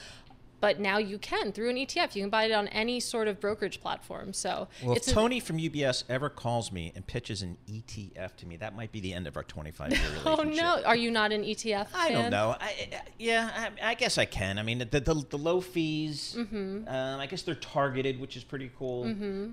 But 0.65 0.81
now 0.81 0.99
you 0.99 1.19
can 1.19 1.53
through 1.53 1.71
an 1.71 1.77
ETF. 1.77 2.15
You 2.17 2.23
can 2.23 2.31
buy 2.31 2.45
it 2.45 2.53
on 2.53 2.69
any 2.69 3.01
sort 3.01 3.29
of 3.29 3.39
brokerage 3.41 3.81
platform. 3.81 4.33
So 4.33 4.69
Well, 4.83 4.93
if 4.93 4.99
it's 4.99 5.09
a- 5.09 5.15
Tony 5.15 5.41
from 5.41 5.59
UBS 5.59 6.05
ever 6.09 6.29
calls 6.31 6.73
me 6.73 6.93
and 6.95 7.07
pitches 7.07 7.43
an 7.43 7.57
ETF 7.69 8.37
to 8.37 8.47
me, 8.47 8.57
that 8.57 8.75
might 8.75 8.93
be 8.93 9.01
the 9.01 9.13
end 9.13 9.27
of 9.27 9.37
our 9.37 9.43
25 9.45 9.91
year 9.93 10.01
relationship. 10.01 10.25
Oh 10.39 10.43
no! 10.43 10.83
Are 10.85 10.97
you 10.97 11.11
not 11.11 11.33
an 11.33 11.43
ETF? 11.43 11.89
I 11.95 12.11
don't 12.11 12.31
know. 12.31 12.57
I, 12.61 12.65
I- 12.93 13.01
yeah, 13.19 13.71
I, 13.83 13.91
I 13.91 13.95
guess 13.95 14.19
I 14.19 14.25
can. 14.25 14.59
I 14.59 14.63
mean, 14.63 14.79
the 14.79 15.01
the, 15.01 15.25
the 15.31 15.39
low 15.39 15.61
fees. 15.61 16.35
Mm-hmm. 16.39 16.89
Um, 16.89 17.21
I 17.21 17.27
guess 17.27 17.43
they're 17.43 17.55
targeted, 17.55 18.19
which 18.21 18.37
is 18.37 18.45
pretty 18.45 18.71
cool. 18.79 19.05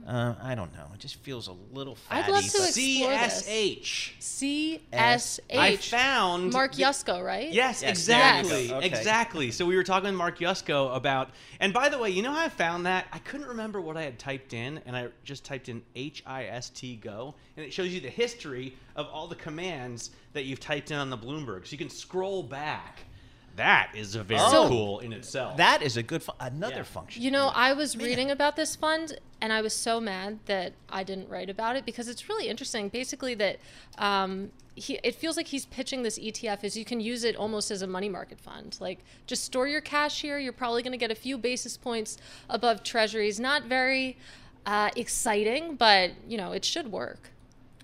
Uh, 0.08 0.36
I 0.42 0.56
don't 0.56 0.74
know. 0.74 0.88
It 0.94 1.00
just 1.00 1.16
feels 1.18 1.48
a 1.48 1.56
little 1.74 1.96
fatty. 1.96 2.24
I'd 2.24 2.32
love 2.32 2.44
to 2.44 2.58
but- 2.58 2.68
explore 2.70 3.10
this. 3.12 3.44
CSH. 3.48 4.80
CSH. 4.94 5.40
I 5.58 5.76
found 5.78 6.54
Mark 6.54 6.74
Yusko, 6.74 7.24
right? 7.24 7.52
Yes, 7.52 7.82
Yes, 7.82 7.90
exactly. 7.92 8.50
there 8.52 8.62
you 8.62 8.68
go. 8.70 8.78
Okay. 8.78 8.86
Exactly. 8.88 9.52
So 9.52 9.66
we 9.66 9.76
were 9.76 9.84
talking 9.84 10.08
with 10.10 10.16
Mark 10.16 10.40
Yusko 10.40 10.96
about, 11.02 11.32
and 11.60 11.74
by 11.74 11.90
the 11.90 11.98
way, 11.98 12.12
you 12.12 12.22
know 12.22 12.32
how 12.32 12.46
I 12.46 12.50
found 12.50 12.86
that? 12.86 13.08
I 13.12 13.18
couldn't 13.18 13.48
remember 13.48 13.82
what 13.82 13.98
I 13.98 14.04
had 14.04 14.20
typed 14.20 14.54
in, 14.54 14.80
and 14.86 14.96
I 14.96 15.08
just 15.24 15.44
typed 15.44 15.68
in 15.68 15.82
H 15.96 16.22
I 16.28 16.46
S 16.46 16.70
T 16.70 16.96
go, 16.96 17.34
and 17.58 17.66
it 17.66 17.74
shows 17.74 17.90
you 17.92 18.00
the 18.00 18.10
history 18.10 18.76
of 18.96 19.08
all 19.08 19.28
the 19.28 19.36
commands 19.36 20.12
that 20.34 20.44
you've 20.46 20.60
typed 20.60 20.92
in 20.92 20.98
on 20.98 21.10
the 21.10 21.18
Bloomberg. 21.18 21.66
So 21.66 21.72
you 21.72 21.80
can 21.80 21.90
scroll 21.90 22.44
back. 22.44 23.00
That 23.56 23.92
is 23.96 24.16
a 24.16 24.24
very 24.24 24.40
So- 24.50 24.68
cool 24.68 25.00
in 25.00 25.14
itself. 25.14 25.58
That 25.58 25.82
is 25.82 25.98
a 25.98 26.04
good 26.04 26.24
fu- 26.24 26.32
another 26.40 26.76
Yeah. 26.78 26.84
function. 26.84 27.22
You 27.22 27.32
know, 27.32 27.48
I 27.54 27.74
was 27.74 27.98
reading 27.98 28.32
about 28.32 28.56
this 28.56 28.76
fund 28.76 29.20
and 29.42 29.52
I 29.52 29.62
was 29.62 29.74
so 29.76 30.00
mad 30.00 30.40
that 30.46 30.74
I 30.90 31.04
didn't 31.04 31.30
write 31.30 31.50
about 31.50 31.76
it 31.76 31.86
because 31.86 32.08
it's 32.08 32.30
really 32.30 32.48
interesting. 32.48 32.90
Basically, 32.90 33.34
that 33.36 33.60
um, 33.98 34.52
he, 34.76 35.00
it 35.04 35.16
feels 35.16 35.36
like 35.36 35.48
he's 35.48 35.66
pitching 35.66 36.04
this 36.04 36.18
ETF 36.18 36.64
is 36.64 36.78
you 36.78 36.86
can 36.86 37.02
use 37.02 37.24
it 37.24 37.36
almost 37.36 37.72
as 37.72 37.82
a 37.82 37.88
money 37.88 38.08
market 38.10 38.40
fund. 38.40 38.78
Like, 38.80 39.00
just 39.28 39.44
store 39.44 39.68
your 39.68 39.82
cash 39.82 40.22
here. 40.22 40.40
You're 40.40 40.54
probably 40.54 40.82
going 40.82 40.94
to 40.94 40.98
get 40.98 41.12
a 41.12 41.16
few 41.16 41.38
basis 41.38 41.76
points 41.78 42.18
above 42.50 42.84
treasuries. 42.84 43.40
Not 43.40 43.64
very 43.66 44.18
uh, 44.66 44.92
exciting, 44.96 45.76
but, 45.76 46.12
you 46.28 46.38
know, 46.38 46.52
it 46.54 46.64
should 46.64 46.92
work. 46.92 47.32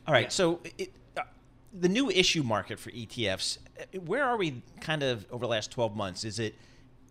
All 0.08 0.14
right. 0.14 0.32
So 0.32 0.62
it, 0.78 0.92
the 1.80 1.90
new 1.90 2.10
issue 2.10 2.44
market 2.44 2.80
for 2.80 2.92
ETFs, 2.92 3.58
uh, 3.80 4.00
where 4.00 4.24
are 4.24 4.38
we 4.38 4.62
kind 4.82 5.04
of 5.04 5.26
over 5.32 5.46
the 5.46 5.50
last 5.50 5.72
12 5.72 5.96
months? 5.96 6.24
Is 6.24 6.40
it 6.40 6.56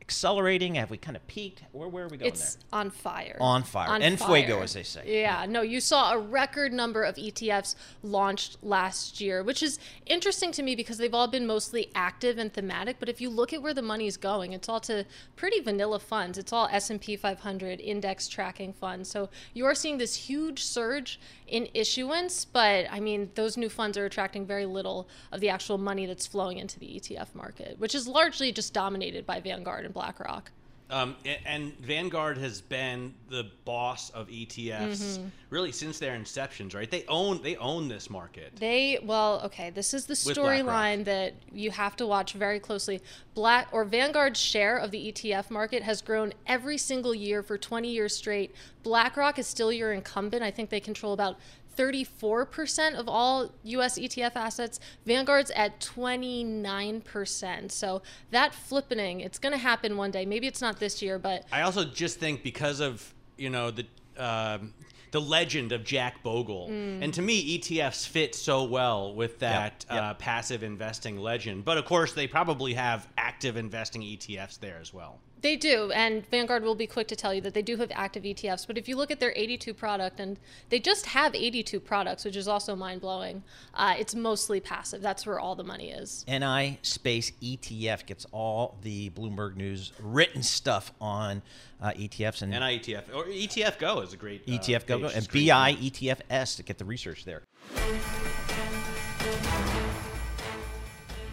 accelerating? 0.06 0.76
Have 0.76 0.90
we 0.90 0.98
kind 0.98 1.16
of 1.16 1.26
peaked? 1.26 1.64
Where, 1.72 1.88
where 1.88 2.04
are 2.04 2.08
we 2.08 2.16
going 2.16 2.30
It's 2.30 2.54
there? 2.54 2.64
on 2.72 2.90
fire. 2.90 3.36
On 3.40 3.64
fire. 3.64 4.00
En 4.00 4.16
fuego, 4.16 4.62
as 4.62 4.72
they 4.74 4.84
say. 4.84 5.20
Yeah, 5.20 5.46
no, 5.48 5.62
you 5.62 5.80
saw 5.80 6.12
a 6.12 6.18
record 6.18 6.72
number 6.72 7.02
of 7.02 7.16
ETFs 7.16 7.74
launched 8.04 8.58
last 8.62 9.20
year, 9.20 9.42
which 9.42 9.64
is 9.64 9.80
interesting 10.06 10.52
to 10.52 10.62
me 10.62 10.76
because 10.76 10.98
they've 10.98 11.12
all 11.12 11.26
been 11.26 11.44
mostly 11.44 11.90
active 11.96 12.38
and 12.38 12.52
thematic. 12.52 13.00
But 13.00 13.08
if 13.08 13.20
you 13.20 13.28
look 13.28 13.52
at 13.52 13.60
where 13.62 13.74
the 13.74 13.82
money's 13.82 14.16
going, 14.16 14.52
it's 14.52 14.68
all 14.68 14.78
to 14.80 15.04
pretty 15.34 15.58
vanilla 15.60 15.98
funds. 15.98 16.38
It's 16.38 16.52
all 16.52 16.68
S&P 16.70 17.16
500 17.16 17.80
index 17.80 18.28
tracking 18.28 18.72
funds. 18.72 19.10
So 19.10 19.28
you 19.54 19.66
are 19.66 19.74
seeing 19.74 19.98
this 19.98 20.14
huge 20.14 20.62
surge 20.62 21.18
in 21.48 21.68
issuance, 21.74 22.44
but 22.44 22.86
I 22.92 23.00
mean, 23.00 23.30
those 23.34 23.56
new 23.56 23.68
funds 23.68 23.98
are 23.98 24.04
attracting 24.04 24.46
very 24.46 24.66
little 24.66 25.08
of 25.32 25.40
the 25.40 25.48
actual 25.48 25.78
money 25.78 26.06
that's 26.06 26.26
flowing 26.26 26.58
into 26.58 26.78
the 26.78 26.86
ETF 26.86 27.34
market, 27.34 27.78
which 27.78 27.94
is 27.94 28.06
largely 28.06 28.52
just 28.52 28.72
dominated 28.72 29.26
by 29.26 29.40
Vanguard 29.40 29.84
and 29.84 29.95
BlackRock. 29.96 30.50
Um, 30.88 31.16
and 31.44 31.76
Vanguard 31.80 32.38
has 32.38 32.60
been 32.60 33.12
the 33.28 33.50
boss 33.64 34.10
of 34.10 34.28
ETFs 34.28 35.18
really 35.50 35.72
since 35.72 35.98
their 35.98 36.16
inceptions, 36.16 36.76
right? 36.76 36.88
They 36.88 37.04
own 37.08 37.42
they 37.42 37.56
own 37.56 37.88
this 37.88 38.08
market. 38.08 38.54
They 38.54 39.00
well, 39.02 39.40
okay. 39.46 39.70
This 39.70 39.94
is 39.94 40.06
the 40.06 40.14
storyline 40.14 41.04
that 41.04 41.34
you 41.52 41.72
have 41.72 41.96
to 41.96 42.06
watch 42.06 42.34
very 42.34 42.60
closely. 42.60 43.00
Black 43.34 43.66
or 43.72 43.84
Vanguard's 43.84 44.38
share 44.38 44.76
of 44.76 44.92
the 44.92 45.10
ETF 45.10 45.50
market 45.50 45.82
has 45.82 46.02
grown 46.02 46.32
every 46.46 46.78
single 46.78 47.16
year 47.16 47.42
for 47.42 47.58
20 47.58 47.88
years 47.90 48.14
straight. 48.14 48.54
BlackRock 48.84 49.40
is 49.40 49.48
still 49.48 49.72
your 49.72 49.92
incumbent. 49.92 50.44
I 50.44 50.52
think 50.52 50.70
they 50.70 50.78
control 50.78 51.14
about 51.14 51.36
34% 51.76 52.94
of 52.94 53.08
all 53.08 53.50
US 53.64 53.98
ETF 53.98 54.32
assets. 54.36 54.80
Vanguard's 55.04 55.50
at 55.52 55.80
29%. 55.80 57.70
So 57.70 58.02
that 58.30 58.52
flippening, 58.52 59.24
it's 59.24 59.38
going 59.38 59.52
to 59.52 59.58
happen 59.58 59.96
one 59.96 60.10
day. 60.10 60.26
Maybe 60.26 60.46
it's 60.46 60.60
not 60.60 60.78
this 60.78 61.02
year, 61.02 61.18
but 61.18 61.44
I 61.52 61.62
also 61.62 61.84
just 61.84 62.18
think 62.18 62.42
because 62.42 62.80
of 62.80 63.14
you 63.36 63.50
know 63.50 63.70
the 63.70 63.86
um, 64.16 64.72
the 65.12 65.20
legend 65.20 65.72
of 65.72 65.84
Jack 65.84 66.22
Bogle, 66.22 66.68
Mm. 66.68 67.02
and 67.02 67.14
to 67.14 67.22
me 67.22 67.58
ETFs 67.58 68.06
fit 68.06 68.34
so 68.34 68.64
well 68.64 69.14
with 69.14 69.38
that 69.38 69.84
Yep, 69.88 69.94
yep. 69.96 70.02
Uh, 70.02 70.14
passive 70.14 70.62
investing 70.62 71.18
legend. 71.18 71.64
But 71.64 71.78
of 71.78 71.84
course, 71.84 72.12
they 72.12 72.26
probably 72.26 72.74
have 72.74 73.06
active 73.16 73.56
investing 73.56 74.02
ETFs 74.02 74.58
there 74.58 74.78
as 74.80 74.92
well. 74.92 75.20
They 75.46 75.54
do, 75.54 75.92
and 75.92 76.26
Vanguard 76.28 76.64
will 76.64 76.74
be 76.74 76.88
quick 76.88 77.06
to 77.06 77.14
tell 77.14 77.32
you 77.32 77.40
that 77.42 77.54
they 77.54 77.62
do 77.62 77.76
have 77.76 77.92
active 77.94 78.24
ETFs. 78.24 78.66
But 78.66 78.76
if 78.76 78.88
you 78.88 78.96
look 78.96 79.12
at 79.12 79.20
their 79.20 79.32
82 79.36 79.74
product, 79.74 80.18
and 80.18 80.40
they 80.70 80.80
just 80.80 81.06
have 81.06 81.36
82 81.36 81.78
products, 81.78 82.24
which 82.24 82.34
is 82.34 82.48
also 82.48 82.74
mind 82.74 83.00
blowing, 83.00 83.44
uh, 83.72 83.94
it's 83.96 84.12
mostly 84.12 84.58
passive. 84.58 85.02
That's 85.02 85.24
where 85.24 85.38
all 85.38 85.54
the 85.54 85.62
money 85.62 85.92
is. 85.92 86.24
NI 86.26 86.80
space 86.82 87.30
ETF 87.40 88.06
gets 88.06 88.26
all 88.32 88.76
the 88.82 89.10
Bloomberg 89.10 89.54
News 89.54 89.92
written 90.00 90.42
stuff 90.42 90.92
on 91.00 91.42
uh, 91.80 91.92
ETFs 91.92 92.42
and 92.42 92.50
Ni 92.50 92.80
ETF 92.80 93.14
or 93.14 93.26
ETF 93.26 93.78
Go 93.78 94.00
is 94.00 94.12
a 94.12 94.16
great 94.16 94.42
uh, 94.48 94.50
ETF 94.50 94.86
Go 94.86 94.98
Go 94.98 95.06
and 95.06 95.16
It's 95.18 95.28
great. 95.28 95.46
BI 95.46 95.74
ETFS 95.74 96.56
to 96.56 96.64
get 96.64 96.78
the 96.78 96.84
research 96.84 97.24
there. 97.24 97.44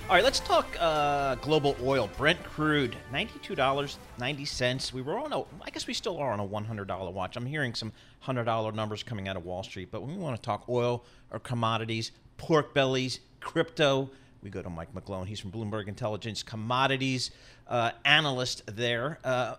All 0.09 0.17
right, 0.17 0.23
let's 0.23 0.41
talk 0.41 0.67
uh, 0.81 1.35
global 1.35 1.77
oil. 1.81 2.09
Brent 2.17 2.43
crude, 2.43 2.95
ninety-two 3.13 3.55
dollars 3.55 3.97
ninety 4.19 4.43
cents. 4.43 4.93
We 4.93 5.01
were 5.01 5.17
on 5.17 5.31
a, 5.31 5.39
I 5.61 5.69
guess 5.71 5.87
we 5.87 5.93
still 5.93 6.17
are 6.17 6.33
on 6.33 6.41
a 6.41 6.43
one 6.43 6.65
hundred 6.65 6.89
dollar 6.89 7.09
watch. 7.09 7.37
I'm 7.37 7.45
hearing 7.45 7.73
some 7.73 7.93
hundred 8.19 8.43
dollar 8.43 8.73
numbers 8.73 9.01
coming 9.01 9.29
out 9.29 9.37
of 9.37 9.45
Wall 9.45 9.63
Street, 9.63 9.89
but 9.91 10.01
when 10.01 10.13
we 10.13 10.21
want 10.21 10.35
to 10.35 10.41
talk 10.41 10.67
oil 10.67 11.05
or 11.31 11.39
commodities, 11.39 12.11
pork 12.35 12.73
bellies, 12.73 13.21
crypto, 13.39 14.09
we 14.43 14.49
go 14.49 14.61
to 14.61 14.69
Mike 14.69 14.93
McGlone. 14.93 15.25
He's 15.25 15.39
from 15.39 15.51
Bloomberg 15.53 15.87
Intelligence, 15.87 16.43
commodities 16.43 17.31
uh, 17.69 17.91
analyst 18.03 18.63
there. 18.75 19.19
Uh, 19.23 19.55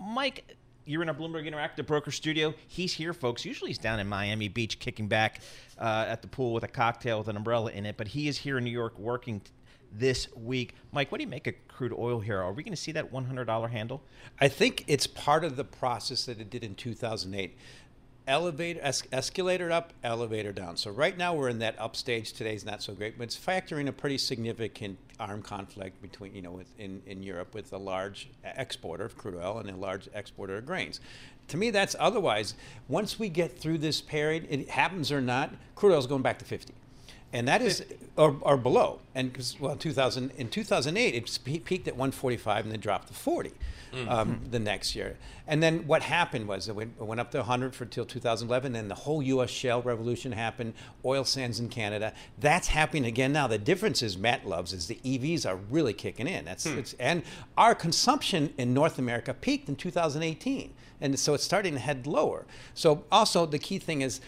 Mike, 0.00 0.56
you're 0.86 1.02
in 1.02 1.08
our 1.08 1.14
Bloomberg 1.14 1.52
Interactive 1.52 1.86
Broker 1.86 2.12
studio. 2.12 2.54
He's 2.68 2.94
here, 2.94 3.12
folks. 3.12 3.44
Usually 3.44 3.70
he's 3.70 3.78
down 3.78 3.98
in 3.98 4.06
Miami 4.06 4.46
Beach 4.46 4.78
kicking 4.78 5.08
back 5.08 5.40
uh, 5.76 6.06
at 6.08 6.22
the 6.22 6.28
pool 6.28 6.52
with 6.52 6.62
a 6.62 6.68
cocktail 6.68 7.18
with 7.18 7.28
an 7.28 7.36
umbrella 7.36 7.72
in 7.72 7.84
it, 7.84 7.96
but 7.96 8.06
he 8.06 8.28
is 8.28 8.38
here 8.38 8.58
in 8.58 8.64
New 8.64 8.70
York 8.70 8.96
working 8.96 9.42
this 9.92 10.28
week. 10.36 10.74
Mike, 10.92 11.10
what 11.10 11.18
do 11.18 11.24
you 11.24 11.30
make 11.30 11.46
of 11.46 11.54
crude 11.68 11.92
oil 11.96 12.20
here? 12.20 12.40
Are 12.40 12.52
we 12.52 12.62
going 12.62 12.74
to 12.74 12.80
see 12.80 12.92
that 12.92 13.12
$100 13.12 13.70
handle? 13.70 14.02
I 14.40 14.48
think 14.48 14.84
it's 14.86 15.06
part 15.06 15.44
of 15.44 15.56
the 15.56 15.64
process 15.64 16.26
that 16.26 16.40
it 16.40 16.50
did 16.50 16.64
in 16.64 16.74
2008 16.74 17.56
elevator 18.28 18.78
es- 18.82 19.02
escalator 19.10 19.72
up 19.72 19.94
elevator 20.04 20.52
down 20.52 20.76
so 20.76 20.90
right 20.90 21.16
now 21.16 21.34
we're 21.34 21.48
in 21.48 21.58
that 21.58 21.74
up 21.80 21.96
stage 21.96 22.34
today's 22.34 22.62
not 22.62 22.82
so 22.82 22.92
great 22.92 23.16
but 23.16 23.24
it's 23.24 23.36
factoring 23.36 23.88
a 23.88 23.92
pretty 23.92 24.18
significant 24.18 24.98
armed 25.18 25.42
conflict 25.42 26.00
between 26.02 26.34
you 26.34 26.42
know 26.42 26.60
in, 26.78 27.00
in 27.06 27.22
europe 27.22 27.54
with 27.54 27.72
a 27.72 27.78
large 27.78 28.28
exporter 28.44 29.06
of 29.06 29.16
crude 29.16 29.34
oil 29.34 29.58
and 29.58 29.70
a 29.70 29.76
large 29.76 30.10
exporter 30.12 30.58
of 30.58 30.66
grains 30.66 31.00
to 31.48 31.56
me 31.56 31.70
that's 31.70 31.96
otherwise 31.98 32.54
once 32.86 33.18
we 33.18 33.30
get 33.30 33.58
through 33.58 33.78
this 33.78 34.02
period 34.02 34.46
it 34.50 34.68
happens 34.68 35.10
or 35.10 35.22
not 35.22 35.50
crude 35.74 35.94
oil 35.94 35.98
is 35.98 36.06
going 36.06 36.20
back 36.20 36.38
to 36.38 36.44
50 36.44 36.74
and 37.32 37.46
that 37.48 37.62
is 37.62 37.84
or, 38.16 38.36
or 38.42 38.56
below. 38.56 39.00
And 39.14 39.32
because 39.32 39.58
well 39.60 39.76
2000 39.76 40.32
in 40.36 40.48
2008 40.48 41.14
it 41.14 41.38
peaked 41.64 41.88
at 41.88 41.94
145 41.94 42.64
and 42.64 42.72
then 42.72 42.80
dropped 42.80 43.08
to 43.08 43.14
40 43.14 43.52
mm. 43.92 44.10
um, 44.10 44.40
the 44.50 44.58
next 44.58 44.94
year. 44.94 45.16
And 45.46 45.62
then 45.62 45.86
what 45.86 46.02
happened 46.02 46.48
was 46.48 46.68
it 46.68 46.74
went, 46.74 46.94
it 46.98 47.04
went 47.04 47.20
up 47.20 47.30
to 47.32 47.38
100 47.38 47.74
for 47.74 47.84
till 47.84 48.04
2011 48.04 48.74
and 48.74 48.90
the 48.90 48.94
whole 48.94 49.22
us 49.40 49.50
shale 49.50 49.82
revolution 49.82 50.32
happened 50.32 50.74
oil 51.04 51.24
sands 51.24 51.60
in 51.60 51.68
canada. 51.68 52.12
That's 52.38 52.68
happening 52.68 53.06
again 53.06 53.32
now. 53.32 53.46
The 53.46 53.58
difference 53.58 54.02
is 54.02 54.16
matt 54.16 54.46
loves 54.46 54.72
is 54.72 54.86
the 54.86 55.00
evs 55.04 55.48
are 55.48 55.56
really 55.56 55.92
kicking 55.92 56.26
in. 56.26 56.44
That's 56.44 56.66
hmm. 56.66 56.80
and 56.98 57.22
our 57.56 57.74
consumption 57.74 58.52
in 58.58 58.74
north 58.74 58.98
america 58.98 59.34
peaked 59.34 59.68
in 59.68 59.76
2018 59.76 60.72
and 61.00 61.18
so 61.18 61.34
it's 61.34 61.44
starting 61.44 61.74
to 61.74 61.78
head 61.78 62.06
lower. 62.06 62.44
So 62.74 63.04
also 63.10 63.46
the 63.46 63.58
key 63.58 63.78
thing 63.78 64.02
is 64.02 64.20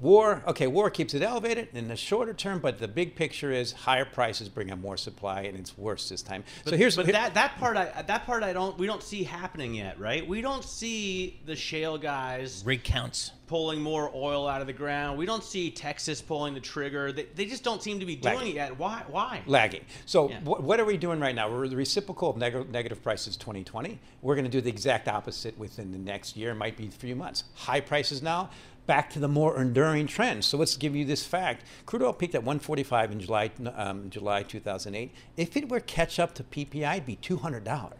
War, 0.00 0.42
okay, 0.46 0.66
war 0.66 0.88
keeps 0.88 1.12
it 1.12 1.22
elevated 1.22 1.68
in 1.74 1.88
the 1.88 1.96
shorter 1.96 2.32
term, 2.32 2.58
but 2.58 2.78
the 2.78 2.88
big 2.88 3.14
picture 3.14 3.52
is 3.52 3.72
higher 3.72 4.06
prices 4.06 4.48
bring 4.48 4.72
on 4.72 4.80
more 4.80 4.96
supply, 4.96 5.42
and 5.42 5.58
it's 5.58 5.76
worse 5.76 6.08
this 6.08 6.22
time. 6.22 6.42
But, 6.64 6.70
so 6.70 6.76
here's 6.78 6.96
but 6.96 7.04
here, 7.04 7.12
that 7.12 7.34
that 7.34 7.58
part 7.58 7.76
I 7.76 8.02
that 8.02 8.24
part 8.24 8.42
I 8.42 8.54
don't 8.54 8.78
we 8.78 8.86
don't 8.86 9.02
see 9.02 9.24
happening 9.24 9.74
yet, 9.74 10.00
right? 10.00 10.26
We 10.26 10.40
don't 10.40 10.64
see 10.64 11.40
the 11.44 11.54
shale 11.54 11.98
guys 11.98 12.62
rig 12.64 12.82
counts 12.82 13.32
pulling 13.50 13.82
more 13.82 14.08
oil 14.14 14.46
out 14.46 14.60
of 14.60 14.68
the 14.68 14.72
ground. 14.72 15.18
We 15.18 15.26
don't 15.26 15.42
see 15.42 15.72
Texas 15.72 16.22
pulling 16.22 16.54
the 16.54 16.60
trigger. 16.60 17.10
They, 17.10 17.24
they 17.34 17.46
just 17.46 17.64
don't 17.64 17.82
seem 17.82 17.98
to 17.98 18.06
be 18.06 18.14
doing 18.14 18.36
Lagging. 18.36 18.52
it 18.52 18.54
yet. 18.54 18.78
Why? 18.78 19.02
Why? 19.08 19.42
Lagging. 19.44 19.80
So 20.06 20.30
yeah. 20.30 20.38
wh- 20.38 20.62
what 20.62 20.78
are 20.78 20.84
we 20.84 20.96
doing 20.96 21.18
right 21.18 21.34
now? 21.34 21.50
We're 21.50 21.66
the 21.66 21.74
reciprocal 21.74 22.30
of 22.30 22.36
neg- 22.36 22.70
negative 22.70 23.02
prices 23.02 23.36
2020. 23.36 23.98
We're 24.22 24.36
going 24.36 24.44
to 24.44 24.50
do 24.50 24.60
the 24.60 24.68
exact 24.68 25.08
opposite 25.08 25.58
within 25.58 25.90
the 25.90 25.98
next 25.98 26.36
year. 26.36 26.52
It 26.52 26.54
might 26.54 26.76
be 26.76 26.86
a 26.86 26.90
few 26.92 27.16
months. 27.16 27.42
High 27.54 27.80
prices 27.80 28.22
now 28.22 28.50
back 28.86 29.10
to 29.10 29.18
the 29.18 29.28
more 29.28 29.60
enduring 29.60 30.06
trends. 30.06 30.46
So 30.46 30.58
let's 30.58 30.76
give 30.76 30.96
you 30.96 31.04
this 31.04 31.24
fact. 31.24 31.64
Crude 31.86 32.02
oil 32.02 32.12
peaked 32.12 32.34
at 32.34 32.42
145 32.42 33.12
in 33.12 33.20
July, 33.20 33.50
um, 33.74 34.10
July 34.10 34.42
2008. 34.42 35.12
If 35.36 35.56
it 35.56 35.68
were 35.68 35.80
catch 35.80 36.18
up 36.18 36.34
to 36.34 36.44
PPI, 36.44 36.94
it'd 36.94 37.06
be 37.06 37.16
$200. 37.16 37.62
Mm. 37.62 37.94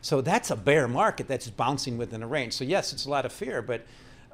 So 0.00 0.20
that's 0.20 0.50
a 0.50 0.56
bear 0.56 0.88
market 0.88 1.28
that's 1.28 1.48
bouncing 1.48 1.96
within 1.98 2.22
a 2.22 2.26
range. 2.26 2.52
So 2.54 2.64
yes, 2.64 2.92
it's 2.92 3.06
a 3.06 3.10
lot 3.10 3.24
of 3.24 3.32
fear, 3.32 3.62
but 3.62 3.86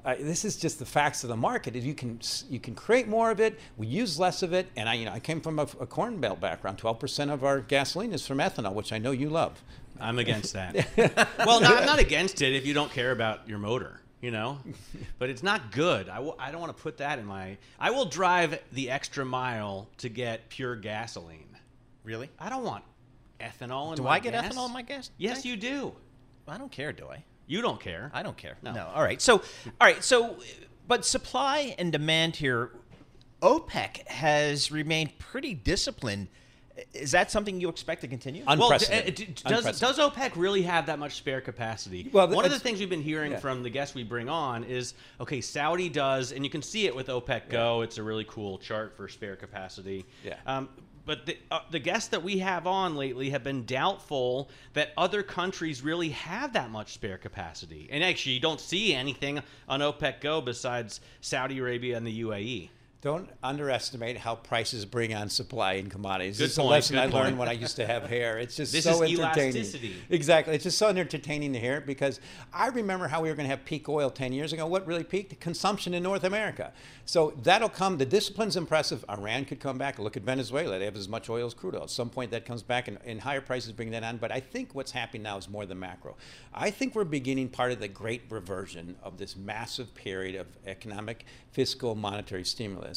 uh, 0.04 0.14
this 0.18 0.44
is 0.44 0.56
just 0.56 0.78
the 0.78 0.86
facts 0.86 1.24
of 1.24 1.28
the 1.28 1.36
market. 1.36 1.74
You 1.74 1.94
can 1.94 2.20
you 2.48 2.58
can 2.58 2.74
create 2.74 3.06
more 3.06 3.30
of 3.30 3.38
it. 3.38 3.60
We 3.76 3.86
use 3.86 4.18
less 4.18 4.42
of 4.42 4.54
it, 4.54 4.68
and 4.74 4.88
I 4.88 4.94
you 4.94 5.04
know 5.04 5.12
I 5.12 5.20
came 5.20 5.42
from 5.42 5.58
a, 5.58 5.64
a 5.78 5.86
corn 5.86 6.18
belt 6.20 6.40
background. 6.40 6.78
Twelve 6.78 6.98
percent 6.98 7.30
of 7.30 7.44
our 7.44 7.60
gasoline 7.60 8.14
is 8.14 8.26
from 8.26 8.38
ethanol, 8.38 8.72
which 8.72 8.92
I 8.94 8.98
know 8.98 9.10
you 9.10 9.28
love. 9.28 9.62
I'm 10.00 10.18
against 10.18 10.54
that. 10.54 10.74
well, 11.46 11.60
no, 11.60 11.76
I'm 11.76 11.84
not 11.84 11.98
against 11.98 12.40
it 12.40 12.54
if 12.54 12.64
you 12.64 12.72
don't 12.72 12.90
care 12.90 13.12
about 13.12 13.46
your 13.46 13.58
motor 13.58 14.00
you 14.20 14.30
know? 14.30 14.58
But 15.18 15.30
it's 15.30 15.42
not 15.42 15.72
good. 15.72 16.08
I 16.08 16.16
w- 16.16 16.34
I 16.38 16.50
don't 16.50 16.60
want 16.60 16.76
to 16.76 16.82
put 16.82 16.98
that 16.98 17.18
in 17.18 17.24
my 17.26 17.56
i 17.78 17.90
will 17.90 18.04
drive 18.06 18.60
the 18.72 18.90
extra 18.90 19.24
mile 19.24 19.88
to 19.98 20.08
get 20.08 20.48
pure 20.48 20.76
gasoline. 20.76 21.56
Really? 22.04 22.30
I 22.38 22.48
don't 22.48 22.64
want 22.64 22.84
ethanol 23.40 23.58
in 23.58 23.68
my 23.68 23.94
gas. 23.94 23.96
do 23.96 24.02
my 24.02 24.10
i 24.10 24.18
get 24.18 24.32
gas. 24.32 24.54
ethanol 24.54 24.66
in 24.66 24.72
my 24.72 24.82
gas 24.82 25.10
yes 25.18 25.34
tank? 25.42 25.46
you 25.46 25.56
do. 25.56 25.92
I 26.48 26.58
don't 26.58 26.72
care 26.72 26.92
do 26.92 27.06
i? 27.10 27.24
You 27.46 27.62
don't 27.62 27.80
care. 27.80 28.10
I 28.14 28.22
don't 28.22 28.36
care. 28.36 28.56
No. 28.62 28.72
no. 28.72 28.86
All 28.94 29.02
right. 29.02 29.20
So 29.20 29.38
all 29.38 29.42
right. 29.80 30.02
So 30.04 30.36
but 30.86 31.04
supply 31.04 31.74
and 31.78 31.90
demand 31.92 32.36
here 32.36 32.72
opec 33.42 34.06
has 34.08 34.70
remained 34.70 35.18
pretty 35.18 35.54
disciplined 35.54 36.28
is 36.94 37.10
that 37.12 37.30
something 37.30 37.60
you 37.60 37.68
expect 37.68 38.00
to 38.02 38.08
continue? 38.08 38.44
Unprecedented. 38.46 39.42
Well, 39.44 39.62
does, 39.62 39.80
does 39.80 39.98
OPEC 39.98 40.32
really 40.36 40.62
have 40.62 40.86
that 40.86 40.98
much 40.98 41.16
spare 41.16 41.40
capacity? 41.40 42.08
Well, 42.12 42.28
one 42.28 42.44
of 42.44 42.50
the 42.50 42.58
things 42.58 42.80
we've 42.80 42.90
been 42.90 43.02
hearing 43.02 43.32
yeah. 43.32 43.38
from 43.38 43.62
the 43.62 43.70
guests 43.70 43.94
we 43.94 44.04
bring 44.04 44.28
on 44.28 44.64
is 44.64 44.94
okay, 45.20 45.40
Saudi 45.40 45.88
does, 45.88 46.32
and 46.32 46.44
you 46.44 46.50
can 46.50 46.62
see 46.62 46.86
it 46.86 46.94
with 46.94 47.08
OPEC 47.08 47.48
Go. 47.48 47.82
It's 47.82 47.98
a 47.98 48.02
really 48.02 48.24
cool 48.28 48.58
chart 48.58 48.96
for 48.96 49.08
spare 49.08 49.36
capacity. 49.36 50.04
Yeah. 50.24 50.36
Um, 50.46 50.68
but 51.06 51.26
the, 51.26 51.36
uh, 51.50 51.60
the 51.70 51.78
guests 51.78 52.08
that 52.10 52.22
we 52.22 52.38
have 52.38 52.66
on 52.66 52.94
lately 52.94 53.30
have 53.30 53.42
been 53.42 53.64
doubtful 53.64 54.48
that 54.74 54.90
other 54.96 55.22
countries 55.22 55.82
really 55.82 56.10
have 56.10 56.52
that 56.52 56.70
much 56.70 56.92
spare 56.92 57.18
capacity. 57.18 57.88
And 57.90 58.04
actually, 58.04 58.32
you 58.32 58.40
don't 58.40 58.60
see 58.60 58.94
anything 58.94 59.42
on 59.68 59.80
OPEC 59.80 60.20
Go 60.20 60.40
besides 60.40 61.00
Saudi 61.20 61.58
Arabia 61.58 61.96
and 61.96 62.06
the 62.06 62.22
UAE. 62.22 62.68
Don't 63.02 63.30
underestimate 63.42 64.18
how 64.18 64.34
prices 64.34 64.84
bring 64.84 65.14
on 65.14 65.30
supply 65.30 65.74
in 65.74 65.88
commodities. 65.88 66.36
Good 66.36 66.44
it's 66.44 66.56
point, 66.56 66.66
a 66.66 66.70
lesson 66.70 66.98
I 66.98 67.06
learned 67.06 67.38
when 67.38 67.48
I 67.48 67.52
used 67.52 67.76
to 67.76 67.86
have 67.86 68.02
hair. 68.02 68.38
It's 68.38 68.56
just 68.56 68.72
this 68.74 68.84
so 68.84 69.02
is 69.02 69.18
entertaining. 69.18 69.56
Elasticity. 69.56 69.94
Exactly. 70.10 70.54
It's 70.54 70.64
just 70.64 70.76
so 70.76 70.88
entertaining 70.88 71.54
to 71.54 71.58
hear 71.58 71.80
because 71.80 72.20
I 72.52 72.66
remember 72.66 73.08
how 73.08 73.22
we 73.22 73.30
were 73.30 73.34
going 73.34 73.48
to 73.48 73.56
have 73.56 73.64
peak 73.64 73.88
oil 73.88 74.10
10 74.10 74.34
years 74.34 74.52
ago. 74.52 74.66
What 74.66 74.86
really 74.86 75.02
peaked? 75.02 75.40
Consumption 75.40 75.94
in 75.94 76.02
North 76.02 76.24
America. 76.24 76.74
So 77.06 77.32
that'll 77.42 77.70
come. 77.70 77.96
The 77.96 78.04
discipline's 78.04 78.58
impressive. 78.58 79.02
Iran 79.08 79.46
could 79.46 79.60
come 79.60 79.78
back. 79.78 79.98
Look 79.98 80.18
at 80.18 80.22
Venezuela. 80.22 80.78
They 80.78 80.84
have 80.84 80.94
as 80.94 81.08
much 81.08 81.30
oil 81.30 81.46
as 81.46 81.54
crude 81.54 81.76
oil. 81.76 81.84
At 81.84 81.90
some 81.90 82.10
point 82.10 82.30
that 82.32 82.44
comes 82.44 82.62
back 82.62 82.86
and, 82.86 82.98
and 83.06 83.18
higher 83.18 83.40
prices 83.40 83.72
bring 83.72 83.92
that 83.92 84.04
on. 84.04 84.18
But 84.18 84.30
I 84.30 84.40
think 84.40 84.74
what's 84.74 84.92
happening 84.92 85.22
now 85.22 85.38
is 85.38 85.48
more 85.48 85.64
the 85.64 85.74
macro. 85.74 86.16
I 86.52 86.70
think 86.70 86.94
we're 86.94 87.04
beginning 87.04 87.48
part 87.48 87.72
of 87.72 87.80
the 87.80 87.88
great 87.88 88.24
reversion 88.28 88.96
of 89.02 89.16
this 89.16 89.36
massive 89.36 89.94
period 89.94 90.34
of 90.34 90.46
economic, 90.66 91.24
fiscal, 91.50 91.94
monetary 91.94 92.44
stimulus. 92.44 92.89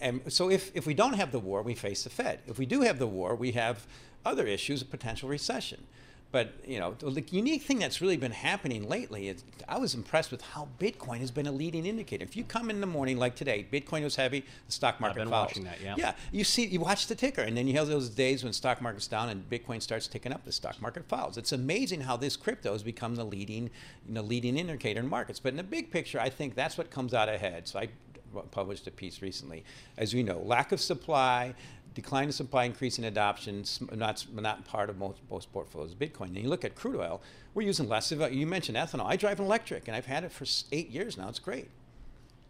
And 0.00 0.20
so 0.28 0.50
if, 0.50 0.74
if 0.74 0.86
we 0.86 0.94
don't 0.94 1.14
have 1.14 1.30
the 1.30 1.38
war, 1.38 1.62
we 1.62 1.74
face 1.74 2.04
the 2.04 2.10
Fed. 2.10 2.40
If 2.46 2.58
we 2.58 2.66
do 2.66 2.80
have 2.82 2.98
the 2.98 3.06
war, 3.06 3.34
we 3.34 3.52
have 3.52 3.86
other 4.24 4.46
issues 4.46 4.82
of 4.82 4.90
potential 4.90 5.28
recession. 5.28 5.86
But 6.32 6.52
you 6.64 6.78
know, 6.78 6.92
the 6.92 7.24
unique 7.32 7.62
thing 7.62 7.80
that's 7.80 8.00
really 8.00 8.16
been 8.16 8.30
happening 8.30 8.88
lately 8.88 9.28
is 9.28 9.42
I 9.68 9.78
was 9.78 9.94
impressed 9.96 10.30
with 10.30 10.42
how 10.42 10.68
Bitcoin 10.78 11.18
has 11.18 11.32
been 11.32 11.48
a 11.48 11.52
leading 11.52 11.86
indicator. 11.86 12.22
If 12.22 12.36
you 12.36 12.44
come 12.44 12.70
in 12.70 12.80
the 12.80 12.86
morning 12.86 13.16
like 13.16 13.34
today, 13.34 13.66
Bitcoin 13.70 14.04
was 14.04 14.14
heavy, 14.14 14.44
the 14.66 14.72
stock 14.72 15.00
market 15.00 15.18
I've 15.18 15.24
been 15.24 15.30
follows. 15.30 15.48
watching 15.48 15.64
that, 15.64 15.80
yeah. 15.82 15.94
Yeah, 15.98 16.12
you 16.30 16.44
see, 16.44 16.66
you 16.66 16.78
watch 16.78 17.08
the 17.08 17.16
ticker, 17.16 17.42
and 17.42 17.56
then 17.56 17.66
you 17.66 17.76
have 17.78 17.88
those 17.88 18.08
days 18.10 18.44
when 18.44 18.52
stock 18.52 18.80
market's 18.80 19.08
down 19.08 19.28
and 19.28 19.48
Bitcoin 19.50 19.82
starts 19.82 20.06
ticking 20.06 20.32
up, 20.32 20.44
the 20.44 20.52
stock 20.52 20.80
market 20.80 21.04
follows. 21.08 21.36
It's 21.36 21.50
amazing 21.50 22.02
how 22.02 22.16
this 22.16 22.36
crypto 22.36 22.72
has 22.72 22.84
become 22.84 23.16
the 23.16 23.24
leading, 23.24 23.70
you 24.06 24.14
know, 24.14 24.22
leading 24.22 24.56
indicator 24.56 25.00
in 25.00 25.08
markets. 25.08 25.40
But 25.40 25.48
in 25.48 25.56
the 25.56 25.64
big 25.64 25.90
picture, 25.90 26.20
I 26.20 26.30
think 26.30 26.54
that's 26.54 26.78
what 26.78 26.92
comes 26.92 27.12
out 27.12 27.28
ahead. 27.28 27.66
So 27.66 27.80
I 27.80 27.88
published 28.50 28.86
a 28.86 28.90
piece 28.90 29.22
recently. 29.22 29.64
As 29.96 30.14
we 30.14 30.22
know, 30.22 30.40
lack 30.40 30.72
of 30.72 30.80
supply, 30.80 31.54
decline 31.94 32.24
in 32.24 32.32
supply, 32.32 32.64
increase 32.64 32.98
in 32.98 33.04
adoption, 33.04 33.64
not, 33.94 34.24
not 34.32 34.64
part 34.64 34.90
of 34.90 34.98
most, 34.98 35.18
most 35.30 35.52
portfolios. 35.52 35.94
Bitcoin. 35.94 36.26
And 36.26 36.38
you 36.38 36.48
look 36.48 36.64
at 36.64 36.74
crude 36.74 36.96
oil, 36.96 37.22
we're 37.54 37.66
using 37.66 37.88
less 37.88 38.12
of 38.12 38.20
it. 38.20 38.32
You 38.32 38.46
mentioned 38.46 38.76
ethanol. 38.76 39.06
I 39.06 39.16
drive 39.16 39.40
an 39.40 39.46
electric, 39.46 39.88
and 39.88 39.96
I've 39.96 40.06
had 40.06 40.24
it 40.24 40.32
for 40.32 40.46
eight 40.72 40.90
years 40.90 41.16
now. 41.16 41.28
It's 41.28 41.38
great. 41.38 41.68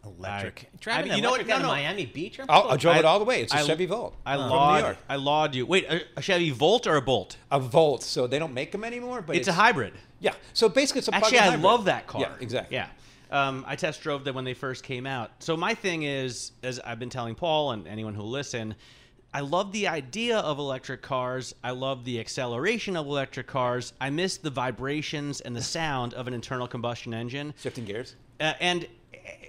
Electric. 0.04 0.70
Driving 0.80 1.12
I 1.12 1.14
mean, 1.14 1.16
you 1.16 1.22
know 1.22 1.30
what? 1.32 1.46
No, 1.46 1.58
no. 1.58 1.68
Miami 1.68 2.06
Beach. 2.06 2.40
I 2.48 2.76
drove 2.76 2.96
it 2.96 3.04
all 3.04 3.18
the 3.18 3.24
way. 3.24 3.42
It's 3.42 3.52
a 3.52 3.58
I, 3.58 3.62
Chevy 3.62 3.86
Volt. 3.86 4.16
I 4.24 4.36
laud. 4.36 4.96
I 5.08 5.16
laud 5.16 5.54
you. 5.54 5.66
Wait, 5.66 5.84
a, 5.84 6.02
a, 6.16 6.22
Chevy 6.22 6.50
Volt 6.50 6.86
or 6.86 6.96
a 6.96 7.02
Bolt? 7.02 7.36
A 7.50 7.60
Volt. 7.60 8.02
So 8.02 8.26
they 8.26 8.38
don't 8.38 8.54
make 8.54 8.72
them 8.72 8.82
anymore. 8.82 9.20
But 9.20 9.36
it's, 9.36 9.46
it's 9.46 9.56
a 9.56 9.60
hybrid. 9.60 9.92
Yeah. 10.18 10.32
So 10.54 10.68
basically, 10.70 11.00
it's 11.00 11.08
a 11.08 11.14
actually. 11.14 11.38
I 11.38 11.46
hybrid. 11.46 11.62
love 11.62 11.84
that 11.84 12.06
car. 12.06 12.22
Yeah. 12.22 12.32
Exactly. 12.40 12.76
Yeah. 12.76 12.88
Um, 13.30 13.64
I 13.66 13.76
test 13.76 14.02
drove 14.02 14.24
them 14.24 14.34
when 14.34 14.44
they 14.44 14.54
first 14.54 14.84
came 14.84 15.06
out. 15.06 15.30
So 15.38 15.56
my 15.56 15.74
thing 15.74 16.02
is, 16.02 16.52
as 16.62 16.80
I've 16.80 16.98
been 16.98 17.10
telling 17.10 17.34
Paul 17.36 17.72
and 17.72 17.86
anyone 17.86 18.14
who 18.14 18.22
listen, 18.22 18.74
I 19.32 19.40
love 19.40 19.70
the 19.70 19.86
idea 19.86 20.38
of 20.38 20.58
electric 20.58 21.02
cars. 21.02 21.54
I 21.62 21.70
love 21.70 22.04
the 22.04 22.18
acceleration 22.18 22.96
of 22.96 23.06
electric 23.06 23.46
cars. 23.46 23.92
I 24.00 24.10
miss 24.10 24.36
the 24.38 24.50
vibrations 24.50 25.40
and 25.40 25.54
the 25.54 25.62
sound 25.78 26.14
of 26.14 26.26
an 26.26 26.34
internal 26.34 26.66
combustion 26.66 27.14
engine. 27.14 27.54
Shifting 27.60 27.84
gears. 27.84 28.16
Uh, 28.40 28.54
and 28.60 28.88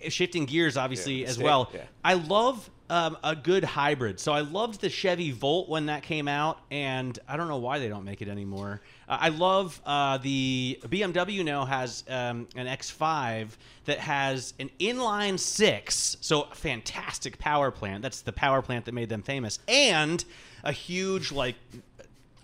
shifting 0.10 0.46
gears, 0.46 0.78
obviously, 0.78 1.22
yeah, 1.22 1.28
as 1.28 1.40
well. 1.40 1.70
Yeah. 1.74 1.82
I 2.04 2.16
love 2.16 2.70
um, 2.92 3.18
a 3.24 3.38
good 3.38 3.64
hybrid. 3.64 4.20
So 4.20 4.34
I 4.34 4.42
loved 4.42 4.82
the 4.82 4.90
Chevy 4.90 5.32
Volt 5.32 5.70
when 5.70 5.86
that 5.86 6.04
came 6.04 6.28
out, 6.28 6.60
and 6.70 7.18
I 7.26 7.38
don't 7.38 7.48
know 7.48 7.58
why 7.58 7.80
they 7.80 7.88
don't 7.88 8.04
make 8.04 8.22
it 8.22 8.28
anymore. 8.28 8.82
Uh, 9.08 9.18
I 9.22 9.30
love 9.30 9.80
uh, 9.86 10.18
the 10.18 10.78
BMW 10.84 11.44
now 11.46 11.64
has 11.64 12.04
um, 12.10 12.50
an 12.58 12.68
X5 12.68 13.48
that 13.86 14.00
has 14.00 14.54
an 14.60 14.70
inline 14.82 15.40
six, 15.40 16.18
so 16.20 16.50
fantastic 16.54 17.40
power 17.40 17.72
plant. 17.72 18.02
That's 18.02 18.22
the 18.22 18.34
power 18.34 18.62
plant 18.62 18.84
that 18.86 18.94
made 18.94 19.08
them 19.08 19.22
famous, 19.22 19.60
and 19.70 20.24
a 20.66 20.74
huge 20.74 21.32
like 21.32 21.56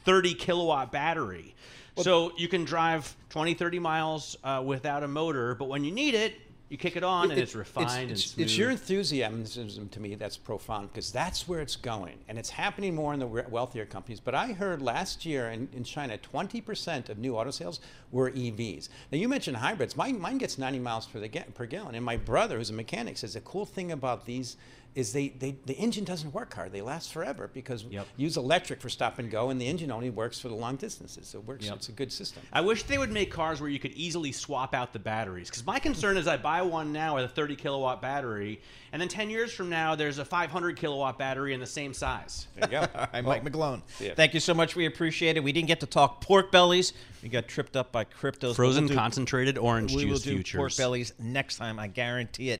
30 0.06 0.34
kilowatt 0.36 0.94
battery. 0.94 1.56
Well, 1.98 2.06
so 2.06 2.32
you 2.38 2.48
can 2.48 2.64
drive 2.64 3.14
20, 3.32 3.54
30 3.54 3.80
miles 3.80 4.38
uh, 4.46 4.64
without 4.66 5.04
a 5.04 5.08
motor, 5.10 5.56
but 5.56 5.68
when 5.68 5.84
you 5.84 5.92
need 5.92 6.14
it, 6.14 6.36
you 6.70 6.78
kick 6.78 6.96
it 6.98 7.04
on 7.04 7.32
and 7.32 7.40
It- 7.40 7.44
it's 7.44 7.56
refined 7.56 8.12
it's, 8.12 8.24
and 8.24 8.32
smooth. 8.32 8.46
It's 8.46 8.58
your 8.58 8.70
enthusiasm 8.70 9.90
to 9.90 10.00
me 10.00 10.16
that's 10.16 10.38
profound 10.38 10.90
because 10.92 11.12
that's 11.12 11.48
where 11.48 11.62
it's 11.62 11.76
going. 11.76 12.18
And 12.28 12.38
it's 12.38 12.50
happening 12.50 12.94
more 12.94 13.14
in 13.14 13.20
the 13.20 13.28
wealthier 13.28 13.86
companies. 13.86 14.20
But 14.20 14.36
I 14.36 14.54
heard 14.54 14.82
last 14.82 15.26
year 15.26 15.50
in, 15.50 15.70
in 15.74 15.84
China, 15.84 16.18
20% 16.18 17.10
of 17.10 17.18
new 17.18 17.38
auto 17.38 17.52
sales 17.52 17.80
were 18.12 18.32
EVs. 18.32 18.90
Now, 19.12 19.18
you 19.18 19.30
mentioned 19.30 19.58
hybrids. 19.58 19.96
Mine, 19.96 20.20
mine 20.20 20.38
gets 20.38 20.58
90 20.58 20.80
miles 20.80 21.06
per, 21.06 21.20
the, 21.20 21.30
per 21.30 21.66
gallon. 21.66 21.96
And 21.96 22.04
my 22.04 22.18
brother, 22.18 22.58
who's 22.58 22.70
a 22.70 22.74
mechanic, 22.74 23.18
says 23.18 23.34
the 23.34 23.42
cool 23.42 23.66
thing 23.66 23.92
about 23.92 24.26
these 24.26 24.58
is 24.98 25.14
they, 25.14 25.30
they 25.30 25.56
the 25.68 25.74
engine 25.76 26.04
doesn't 26.04 26.34
work 26.34 26.54
hard. 26.56 26.72
They 26.72 26.82
last 26.82 27.14
forever 27.14 27.48
because 27.54 27.84
Yep. 27.84 28.08
use 28.18 28.36
electric 28.36 28.82
for 28.82 28.90
stop 28.90 29.20
and 29.20 29.30
go, 29.30 29.52
and 29.52 29.62
the 29.62 29.68
engine 29.68 29.92
only 29.92 30.10
works 30.10 30.40
for 30.40 30.48
the 30.48 30.56
long 30.56 30.76
distances. 30.76 31.28
So 31.28 31.38
it 31.38 31.46
works. 31.46 31.66
Yep. 31.66 31.76
It's 31.76 31.90
a 31.90 31.92
good 31.92 32.12
system. 32.12 32.42
I 32.52 32.62
wish 32.62 32.82
they 32.84 32.98
would 32.98 33.12
make 33.12 33.32
cars 33.32 33.62
where 33.62 33.70
you 33.70 33.78
could 33.78 33.92
easily 33.94 34.32
swap 34.32 34.74
out 34.74 34.94
the 34.94 35.00
batteries. 35.00 35.50
Because 35.50 35.64
my 35.66 35.78
concern 35.78 36.18
is 36.18 36.28
I 36.28 36.38
buy 36.38 36.64
one 36.64 36.92
now 36.92 37.16
with 37.16 37.26
a 37.26 37.28
30 37.28 37.56
kilowatt 37.56 38.02
battery, 38.02 38.60
and 38.92 39.00
then 39.00 39.08
10 39.08 39.30
years 39.30 39.54
from 39.54 39.70
now, 39.70 39.94
there's 39.94 40.18
a 40.18 40.26
500 40.26 40.76
kilowatt 40.76 41.20
battery 41.20 41.54
in 41.54 41.60
the 41.60 41.68
same 41.68 41.94
size. 41.94 42.48
There 42.56 42.66
you 42.68 42.72
go. 42.72 42.88
All 42.96 43.08
right, 43.14 43.24
Mike 43.24 43.44
McGlone. 43.46 43.84
yeah. 44.00 44.16
Thank 44.16 44.34
you 44.34 44.40
so 44.40 44.56
much. 44.56 44.76
We 44.76 44.88
appreciate 44.88 45.38
it. 45.38 45.44
We 45.44 45.52
didn't 45.52 45.68
get 45.68 45.80
to 45.82 45.86
talk 45.86 46.22
pork 46.22 46.52
bellies. 46.52 46.94
We 47.22 47.30
got 47.30 47.48
tripped 47.48 47.76
up 47.78 47.92
by 47.92 48.06
cryptos. 48.06 48.42
but 48.50 48.56
Frozen 48.56 48.86
we'll 48.86 48.90
do- 48.90 48.96
concentrated 48.96 49.58
orange 49.60 49.94
We 49.96 50.06
will 50.06 50.14
juice 50.14 50.24
do 50.24 50.32
futures. 50.32 50.58
pork 50.58 50.76
bellies 50.76 51.14
next 51.20 51.58
time. 51.58 51.78
I 51.80 51.86
guarantee 51.88 52.50
it. 52.50 52.60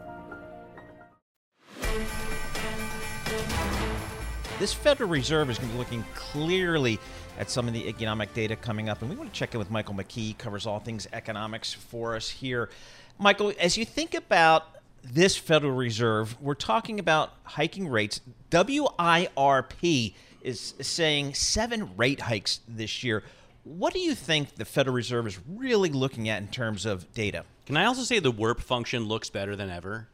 This 4.61 4.73
Federal 4.73 5.09
Reserve 5.09 5.49
is 5.49 5.57
going 5.57 5.69
to 5.69 5.73
be 5.73 5.79
looking 5.79 6.05
clearly 6.13 6.99
at 7.39 7.49
some 7.49 7.67
of 7.67 7.73
the 7.73 7.87
economic 7.87 8.31
data 8.35 8.55
coming 8.55 8.89
up, 8.89 9.01
and 9.01 9.09
we 9.09 9.15
want 9.15 9.33
to 9.33 9.35
check 9.35 9.55
in 9.55 9.57
with 9.57 9.71
Michael 9.71 9.95
McKee, 9.95 10.37
covers 10.37 10.67
all 10.67 10.77
things 10.77 11.07
economics 11.13 11.73
for 11.73 12.15
us 12.15 12.29
here. 12.29 12.69
Michael, 13.17 13.53
as 13.59 13.75
you 13.75 13.85
think 13.85 14.13
about 14.13 14.67
this 15.03 15.35
Federal 15.35 15.73
Reserve, 15.73 16.39
we're 16.39 16.53
talking 16.53 16.99
about 16.99 17.31
hiking 17.43 17.87
rates. 17.87 18.21
WIRP 18.51 20.13
is 20.43 20.75
saying 20.79 21.33
seven 21.33 21.97
rate 21.97 22.21
hikes 22.21 22.59
this 22.67 23.03
year. 23.03 23.23
What 23.63 23.93
do 23.93 23.99
you 23.99 24.13
think 24.13 24.57
the 24.57 24.65
Federal 24.65 24.95
Reserve 24.95 25.25
is 25.25 25.39
really 25.49 25.89
looking 25.89 26.29
at 26.29 26.39
in 26.39 26.49
terms 26.49 26.85
of 26.85 27.11
data? 27.15 27.45
Can 27.65 27.77
I 27.77 27.85
also 27.85 28.03
say 28.03 28.19
the 28.19 28.29
warp 28.29 28.61
function 28.61 29.05
looks 29.05 29.31
better 29.31 29.55
than 29.55 29.71
ever? 29.71 30.07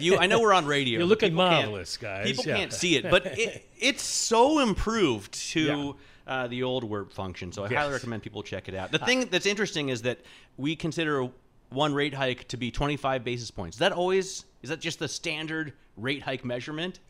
You, 0.00 0.18
I 0.18 0.26
know 0.26 0.40
we're 0.40 0.52
on 0.52 0.66
radio. 0.66 0.98
You're 1.00 1.06
looking 1.08 1.34
marvelous, 1.34 1.96
guys. 1.96 2.26
People 2.26 2.44
Yeah. 2.46 2.56
can't 2.56 2.72
see 2.72 2.96
it, 2.96 3.10
but 3.10 3.26
it, 3.38 3.68
it's 3.78 4.02
so 4.02 4.58
improved 4.60 5.32
to 5.52 5.60
Yeah. 5.60 5.92
uh, 6.26 6.46
the 6.48 6.62
old 6.62 6.84
warp 6.84 7.12
function. 7.12 7.52
So 7.52 7.64
I 7.64 7.68
Yes. 7.70 7.78
highly 7.80 7.92
recommend 7.92 8.22
people 8.22 8.42
check 8.42 8.68
it 8.68 8.74
out. 8.74 8.90
The 8.92 8.98
thing 8.98 9.26
that's 9.30 9.46
interesting 9.46 9.88
is 9.88 10.02
that 10.02 10.18
we 10.56 10.76
consider 10.76 11.28
one 11.70 11.94
rate 11.94 12.14
hike 12.14 12.46
to 12.48 12.56
be 12.56 12.70
25 12.70 13.24
basis 13.24 13.50
points. 13.50 13.76
Is 13.76 13.80
that 13.80 13.92
always? 13.92 14.44
Is 14.62 14.70
that 14.70 14.80
just 14.80 14.98
the 14.98 15.08
standard 15.08 15.72
rate 15.96 16.22
hike 16.22 16.44
measurement? 16.44 17.00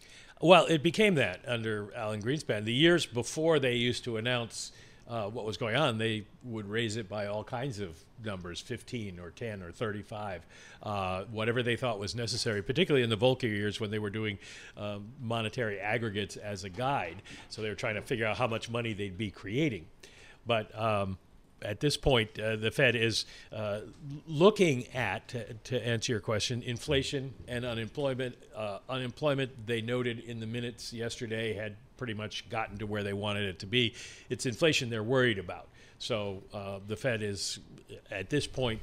Well, 0.41 0.67
it 0.67 0.83
became 0.83 1.15
that 1.17 1.41
under 1.47 1.93
Alan 1.95 2.21
Greenspan. 2.23 2.65
The 2.65 2.73
years 2.73 3.07
before 3.07 3.59
they 3.61 3.75
used 3.75 4.05
to 4.05 4.17
announce 4.17 4.73
uh, 5.09 5.27
what 5.29 5.45
was 5.45 5.57
going 5.57 5.77
on, 5.77 5.99
they 5.99 6.25
would 6.43 6.69
raise 6.69 6.97
it 6.97 7.09
by 7.09 7.27
all 7.27 7.45
kinds 7.45 7.79
of 7.81 7.97
numbers 8.25 8.61
15 8.61 9.19
or 9.19 9.31
10 9.31 9.63
or 9.63 9.73
35, 9.73 10.47
uh, 10.83 11.25
whatever 11.31 11.63
they 11.63 11.77
thought 11.77 11.99
was 11.99 12.15
necessary, 12.15 12.63
particularly 12.63 13.05
in 13.05 13.11
the 13.11 13.17
Volcker 13.17 13.43
years 13.43 13.81
when 13.81 13.91
they 13.91 13.99
were 13.99 14.11
doing 14.11 14.39
um, 14.77 15.07
monetary 15.21 15.79
aggregates 15.79 16.37
as 16.37 16.65
a 16.65 16.69
guide. 16.69 17.23
So 17.49 17.63
they 17.63 17.69
were 17.69 17.75
trying 17.75 17.97
to 17.97 18.03
figure 18.03 18.27
out 18.27 18.37
how 18.37 18.47
much 18.47 18.71
money 18.71 18.93
they'd 18.93 19.19
be 19.19 19.31
creating. 19.31 19.87
But 20.47 20.77
um, 20.79 21.19
at 21.65 21.81
this 21.81 21.97
point, 21.97 22.39
uh, 22.39 22.57
the 22.57 22.71
Fed 22.71 22.97
is 22.97 23.25
uh, 23.53 23.81
looking 24.27 24.87
at, 24.95 25.29
to, 25.29 25.55
to 25.55 25.87
answer 25.87 26.13
your 26.13 26.21
question, 26.21 26.63
inflation 26.63 27.35
and 27.49 27.65
unemployment. 27.65 28.37
Uh, 28.55 28.79
unemployment, 28.89 29.67
they 29.67 29.81
noted 29.81 30.21
in 30.21 30.41
the 30.41 30.47
minutes 30.47 30.93
yesterday, 30.93 31.55
had 31.55 31.77
pretty 31.97 32.15
much 32.15 32.49
gotten 32.49 32.79
to 32.79 32.87
where 32.87 33.03
they 33.03 33.13
wanted 33.13 33.45
it 33.45 33.59
to 33.61 33.67
be. 33.67 33.95
It's 34.29 34.47
inflation 34.47 34.91
they're 34.91 35.03
worried 35.03 35.39
about. 35.39 35.69
So 36.03 36.43
uh, 36.53 36.81
the 36.89 36.97
Fed 36.97 37.23
is, 37.23 37.61
at 38.11 38.29
this 38.29 38.49
point, 38.49 38.81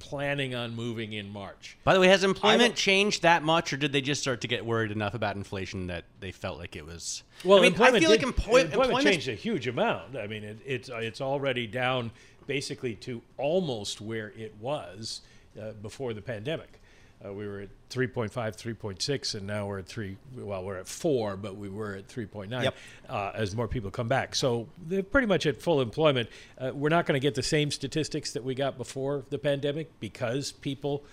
planning 0.00 0.56
on 0.56 0.74
moving 0.74 1.12
in 1.12 1.30
March. 1.30 1.78
By 1.84 1.94
the 1.94 2.00
way, 2.00 2.08
has 2.08 2.24
employment 2.24 2.74
changed 2.74 3.22
that 3.22 3.44
much, 3.44 3.72
or 3.72 3.76
did 3.76 3.92
they 3.92 4.00
just 4.00 4.22
start 4.22 4.40
to 4.40 4.48
get 4.48 4.66
worried 4.66 4.90
enough 4.90 5.14
about 5.14 5.36
inflation 5.36 5.86
that 5.86 6.02
they 6.18 6.32
felt 6.32 6.58
like 6.58 6.74
it 6.74 6.84
was? 6.84 7.22
Well, 7.44 7.58
I 7.58 7.62
mean, 7.62 7.80
I 7.80 8.00
feel 8.00 8.10
like 8.10 8.20
did- 8.20 8.26
employ- 8.26 8.62
employment 8.62 9.04
changed 9.04 9.28
a 9.28 9.34
huge 9.34 9.68
amount. 9.68 10.16
I 10.16 10.26
mean, 10.26 10.42
it, 10.42 10.58
it's 10.66 10.90
it's 10.92 11.20
already 11.20 11.68
down 11.68 12.10
basically 12.48 12.96
to 12.96 13.22
almost 13.38 14.00
where 14.00 14.32
it 14.36 14.52
was 14.60 15.20
uh, 15.60 15.72
before 15.80 16.12
the 16.12 16.22
pandemic. 16.22 16.80
Uh, 17.24 17.32
we 17.32 17.46
were 17.46 17.60
at 17.60 17.68
3.5, 17.90 18.30
3.6, 18.30 19.34
and 19.34 19.46
now 19.46 19.66
we're 19.66 19.78
at 19.78 19.86
three. 19.86 20.16
Well, 20.36 20.62
we're 20.64 20.76
at 20.78 20.86
four, 20.86 21.36
but 21.36 21.56
we 21.56 21.68
were 21.68 21.94
at 21.94 22.08
3.9 22.08 22.62
Yep. 22.62 22.76
uh, 23.08 23.32
as 23.34 23.56
more 23.56 23.66
people 23.68 23.90
come 23.90 24.06
back. 24.08 24.34
So 24.34 24.68
they're 24.86 25.02
pretty 25.02 25.26
much 25.26 25.46
at 25.46 25.60
full 25.60 25.80
employment. 25.80 26.28
Uh, 26.58 26.72
we're 26.74 26.90
not 26.90 27.06
going 27.06 27.18
to 27.18 27.22
get 27.24 27.34
the 27.34 27.42
same 27.42 27.70
statistics 27.70 28.32
that 28.32 28.44
we 28.44 28.54
got 28.54 28.76
before 28.76 29.24
the 29.30 29.38
pandemic 29.38 29.98
because 30.00 30.52
people. 30.52 31.04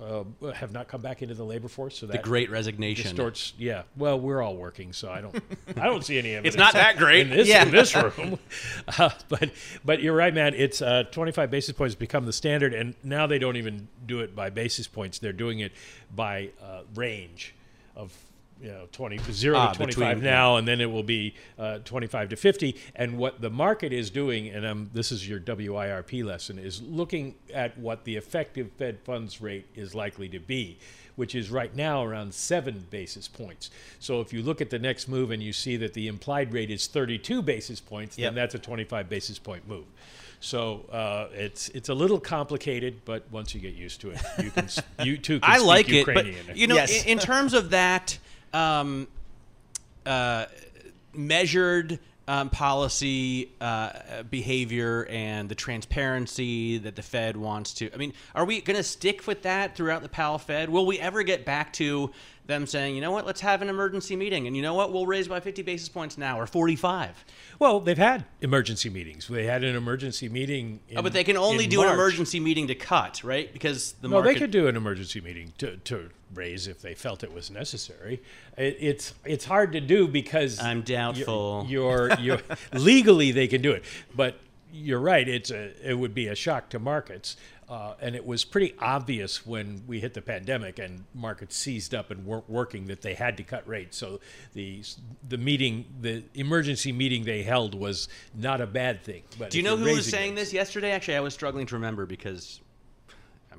Uh, 0.00 0.22
have 0.52 0.70
not 0.70 0.86
come 0.86 1.00
back 1.00 1.22
into 1.22 1.34
the 1.34 1.42
labor 1.42 1.66
force, 1.66 1.98
so 1.98 2.06
The 2.06 2.18
Great 2.18 2.50
Resignation. 2.50 3.02
distorts. 3.02 3.52
Yeah, 3.58 3.82
well, 3.96 4.20
we're 4.20 4.40
all 4.40 4.54
working, 4.56 4.92
so 4.92 5.10
I 5.10 5.20
don't, 5.20 5.34
I 5.76 5.86
don't 5.86 6.04
see 6.04 6.18
any 6.18 6.34
evidence. 6.36 6.54
not 6.56 6.74
that 6.74 6.98
great. 6.98 7.22
in 7.22 7.30
this, 7.30 7.48
Yeah. 7.48 7.64
in 7.64 7.72
this 7.72 7.94
room. 7.96 8.38
Uh, 8.96 9.10
but, 9.28 9.50
but 9.84 10.00
you're 10.00 10.14
right, 10.14 10.32
man. 10.32 10.54
It's 10.54 10.80
uh, 10.80 11.02
25 11.10 11.50
basis 11.50 11.72
points 11.74 11.94
become 11.96 12.26
the 12.26 12.32
standard, 12.32 12.74
and 12.74 12.94
now 13.02 13.26
they 13.26 13.40
don't 13.40 13.56
even 13.56 13.88
do 14.06 14.20
it 14.20 14.36
by 14.36 14.50
basis 14.50 14.86
points. 14.86 15.18
They're 15.18 15.32
doing 15.32 15.58
it 15.58 15.72
by 16.14 16.50
uh, 16.62 16.82
range 16.94 17.54
of 17.96 18.16
you 18.62 18.68
know 18.68 18.88
20 18.92 19.18
zero 19.32 19.56
Ah, 19.58 19.70
to 19.72 19.76
25 19.76 20.16
between- 20.16 20.24
now, 20.24 20.56
and 20.56 20.66
then 20.66 20.80
it 20.80 20.90
will 20.90 21.02
be 21.02 21.34
uh, 21.58 21.78
25 21.84 22.30
to 22.30 22.36
50. 22.36 22.76
And 22.96 23.16
what 23.18 23.40
the 23.40 23.50
market 23.50 23.92
is 23.92 24.10
doing, 24.10 24.48
and 24.48 24.66
um, 24.66 24.90
this 24.92 25.12
is 25.12 25.28
your 25.28 25.40
WIRP 25.40 26.24
lesson, 26.24 26.58
is 26.58 26.82
looking 26.82 27.34
at 27.54 27.76
what 27.78 28.04
the 28.04 28.16
effective 28.16 28.70
Fed 28.78 28.98
funds 29.04 29.40
rate 29.40 29.66
is 29.76 29.94
likely 29.94 30.28
to 30.30 30.40
be, 30.40 30.78
which 31.16 31.34
is 31.34 31.50
right 31.50 31.74
now 31.76 32.04
around 32.04 32.34
seven 32.34 32.86
basis 32.90 33.28
points. 33.28 33.70
So 34.00 34.20
if 34.20 34.32
you 34.32 34.42
look 34.42 34.60
at 34.60 34.70
the 34.70 34.78
next 34.78 35.08
move 35.08 35.30
and 35.30 35.42
you 35.42 35.52
see 35.52 35.76
that 35.76 35.94
the 35.94 36.08
implied 36.08 36.52
rate 36.52 36.70
is 36.70 36.86
32 36.88 37.42
basis 37.42 37.80
points, 37.80 38.18
Yep. 38.18 38.28
then 38.28 38.34
that's 38.34 38.54
a 38.54 38.58
25 38.58 39.08
basis 39.08 39.38
point 39.38 39.68
move. 39.68 39.84
So 40.40 40.84
uh, 40.92 41.28
it's 41.32 41.68
it's 41.70 41.88
a 41.88 41.94
little 41.94 42.20
complicated, 42.20 43.00
but 43.04 43.24
once 43.32 43.54
you 43.56 43.60
get 43.60 43.74
used 43.74 44.00
to 44.02 44.10
it, 44.10 44.20
you 44.40 44.50
can 44.52 44.68
you 45.04 45.16
too 45.16 45.40
can 45.40 45.50
I 45.50 45.56
speak 45.56 45.66
like 45.66 45.88
it, 45.88 46.06
but 46.06 46.26
Ukrainian. 46.26 46.56
you 46.56 46.66
know, 46.68 46.76
Yes. 46.76 47.02
in, 47.04 47.08
in 47.10 47.18
terms 47.18 47.54
of 47.54 47.70
that 47.70 48.18
um, 48.52 49.08
uh, 50.06 50.46
measured 51.12 51.98
um, 52.28 52.50
policy 52.50 53.50
uh, 53.60 54.22
behavior 54.30 55.06
and 55.10 55.48
the 55.48 55.54
transparency 55.54 56.76
that 56.78 56.94
the 56.94 57.02
Fed 57.02 57.36
wants 57.38 57.72
to. 57.74 57.92
I 57.92 57.96
mean, 57.96 58.12
are 58.34 58.44
we 58.44 58.60
going 58.60 58.76
to 58.76 58.82
stick 58.82 59.26
with 59.26 59.42
that 59.42 59.74
throughout 59.74 60.02
the 60.02 60.10
Powell 60.10 60.36
Fed? 60.36 60.68
Will 60.68 60.84
we 60.84 61.00
ever 61.00 61.22
get 61.22 61.46
back 61.46 61.72
to 61.74 62.10
them 62.46 62.66
saying, 62.66 62.94
you 62.94 63.00
know 63.00 63.12
what, 63.12 63.26
let's 63.26 63.40
have 63.40 63.62
an 63.62 63.68
emergency 63.68 64.14
meeting, 64.14 64.46
and 64.46 64.54
you 64.56 64.62
know 64.62 64.74
what, 64.74 64.92
we'll 64.92 65.06
raise 65.06 65.28
by 65.28 65.40
50 65.40 65.62
basis 65.62 65.88
points 65.88 66.18
now 66.18 66.38
or 66.38 66.46
45? 66.46 67.24
Well, 67.58 67.80
they've 67.80 67.96
had 67.96 68.26
emergency 68.42 68.90
meetings. 68.90 69.28
They 69.28 69.44
had 69.44 69.64
an 69.64 69.74
emergency 69.74 70.28
meeting. 70.28 70.80
In, 70.88 70.98
oh, 70.98 71.02
but 71.02 71.14
they 71.14 71.24
can 71.24 71.36
only 71.38 71.66
do 71.66 71.78
March. 71.78 71.88
an 71.88 71.94
emergency 71.94 72.40
meeting 72.40 72.66
to 72.68 72.74
cut, 72.74 73.24
right? 73.24 73.50
Because 73.50 73.92
the 74.00 74.08
no, 74.08 74.16
market. 74.16 74.34
they 74.34 74.38
could 74.38 74.50
do 74.50 74.66
an 74.66 74.76
emergency 74.76 75.20
meeting 75.20 75.52
to, 75.58 75.76
to 75.78 76.10
raise 76.34 76.66
if 76.66 76.80
they 76.82 76.94
felt 76.94 77.24
it 77.24 77.32
was 77.32 77.50
necessary. 77.50 78.22
It, 78.56 78.76
it's 78.80 79.14
it's 79.24 79.44
hard 79.44 79.72
to 79.72 79.80
do 79.80 80.08
because 80.08 80.60
I'm 80.60 80.82
doubtful. 80.82 81.66
You're, 81.68 82.10
you're, 82.20 82.38
you're 82.38 82.40
legally 82.72 83.32
they 83.32 83.48
can 83.48 83.62
do 83.62 83.72
it, 83.72 83.84
but 84.14 84.38
you're 84.72 85.00
right. 85.00 85.26
It's 85.26 85.50
a 85.50 85.72
it 85.88 85.94
would 85.94 86.14
be 86.14 86.28
a 86.28 86.34
shock 86.34 86.68
to 86.70 86.78
markets. 86.78 87.36
Uh, 87.68 87.92
and 88.00 88.16
it 88.16 88.24
was 88.24 88.46
pretty 88.46 88.74
obvious 88.78 89.46
when 89.46 89.82
we 89.86 90.00
hit 90.00 90.14
the 90.14 90.22
pandemic 90.22 90.78
and 90.78 91.04
markets 91.14 91.54
seized 91.54 91.94
up 91.94 92.10
and 92.10 92.24
weren't 92.24 92.48
working 92.48 92.86
that 92.86 93.02
they 93.02 93.12
had 93.12 93.36
to 93.36 93.42
cut 93.42 93.66
rates. 93.68 93.98
So 93.98 94.20
the 94.54 94.82
the 95.28 95.36
meeting, 95.36 95.84
the 96.00 96.22
emergency 96.34 96.92
meeting 96.92 97.24
they 97.24 97.42
held 97.42 97.74
was 97.74 98.08
not 98.34 98.62
a 98.62 98.66
bad 98.66 99.02
thing. 99.02 99.22
But 99.38 99.50
Do 99.50 99.58
you 99.58 99.64
know 99.64 99.76
who 99.76 99.84
was 99.84 100.08
saying 100.08 100.30
rates- 100.34 100.48
this 100.48 100.52
yesterday? 100.54 100.92
Actually, 100.92 101.18
I 101.18 101.20
was 101.20 101.34
struggling 101.34 101.66
to 101.66 101.74
remember 101.74 102.06
because 102.06 102.62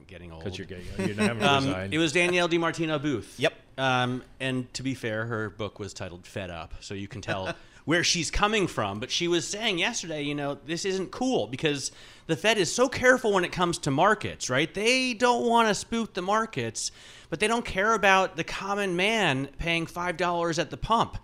getting 0.10 0.32
old. 0.32 0.43
Because 0.43 0.58
you're 0.58 0.67
getting, 0.67 0.86
you 1.08 1.13
haven't 1.13 1.43
Um, 1.50 1.88
it 1.91 1.98
was 1.98 2.12
Danielle 2.12 2.50
DiMartino 2.50 3.02
Booth. 3.02 3.36
Yep. 3.38 3.54
Um, 3.78 4.24
and 4.39 4.72
to 4.74 4.84
be 4.84 4.93
fair, 4.93 5.26
her 5.26 5.50
book 5.50 5.80
was 5.80 5.93
titled 5.93 6.26
"Fed 6.26 6.50
Up," 6.50 6.74
so 6.82 6.93
you 6.93 7.08
can 7.08 7.22
tell 7.22 7.54
where 7.86 8.04
she's 8.04 8.30
coming 8.30 8.67
from. 8.67 9.00
But 9.00 9.12
she 9.12 9.28
was 9.28 9.48
saying 9.48 9.80
yesterday, 9.80 10.24
you 10.24 10.36
know, 10.36 10.58
this 10.65 10.84
isn't 10.84 11.12
cool 11.12 11.48
because 11.48 11.91
the 12.28 12.36
Fed 12.36 12.58
is 12.58 12.74
so 12.74 12.89
careful 12.89 13.32
when 13.32 13.45
it 13.45 13.52
comes 13.52 13.78
to 13.80 13.91
markets, 13.91 14.50
right? 14.50 14.72
They 14.74 15.13
don't 15.13 15.45
want 15.45 15.69
to 15.69 15.76
spook 15.76 16.13
the 16.13 16.22
markets, 16.22 16.91
but 17.30 17.39
they 17.39 17.48
don't 17.48 17.65
care 17.65 17.93
about 17.93 18.36
the 18.36 18.43
common 18.43 18.95
man 18.95 19.48
paying 19.60 19.86
five 19.86 20.17
dollars 20.17 20.60
at 20.60 20.72
the 20.72 20.78
pump. 20.78 21.17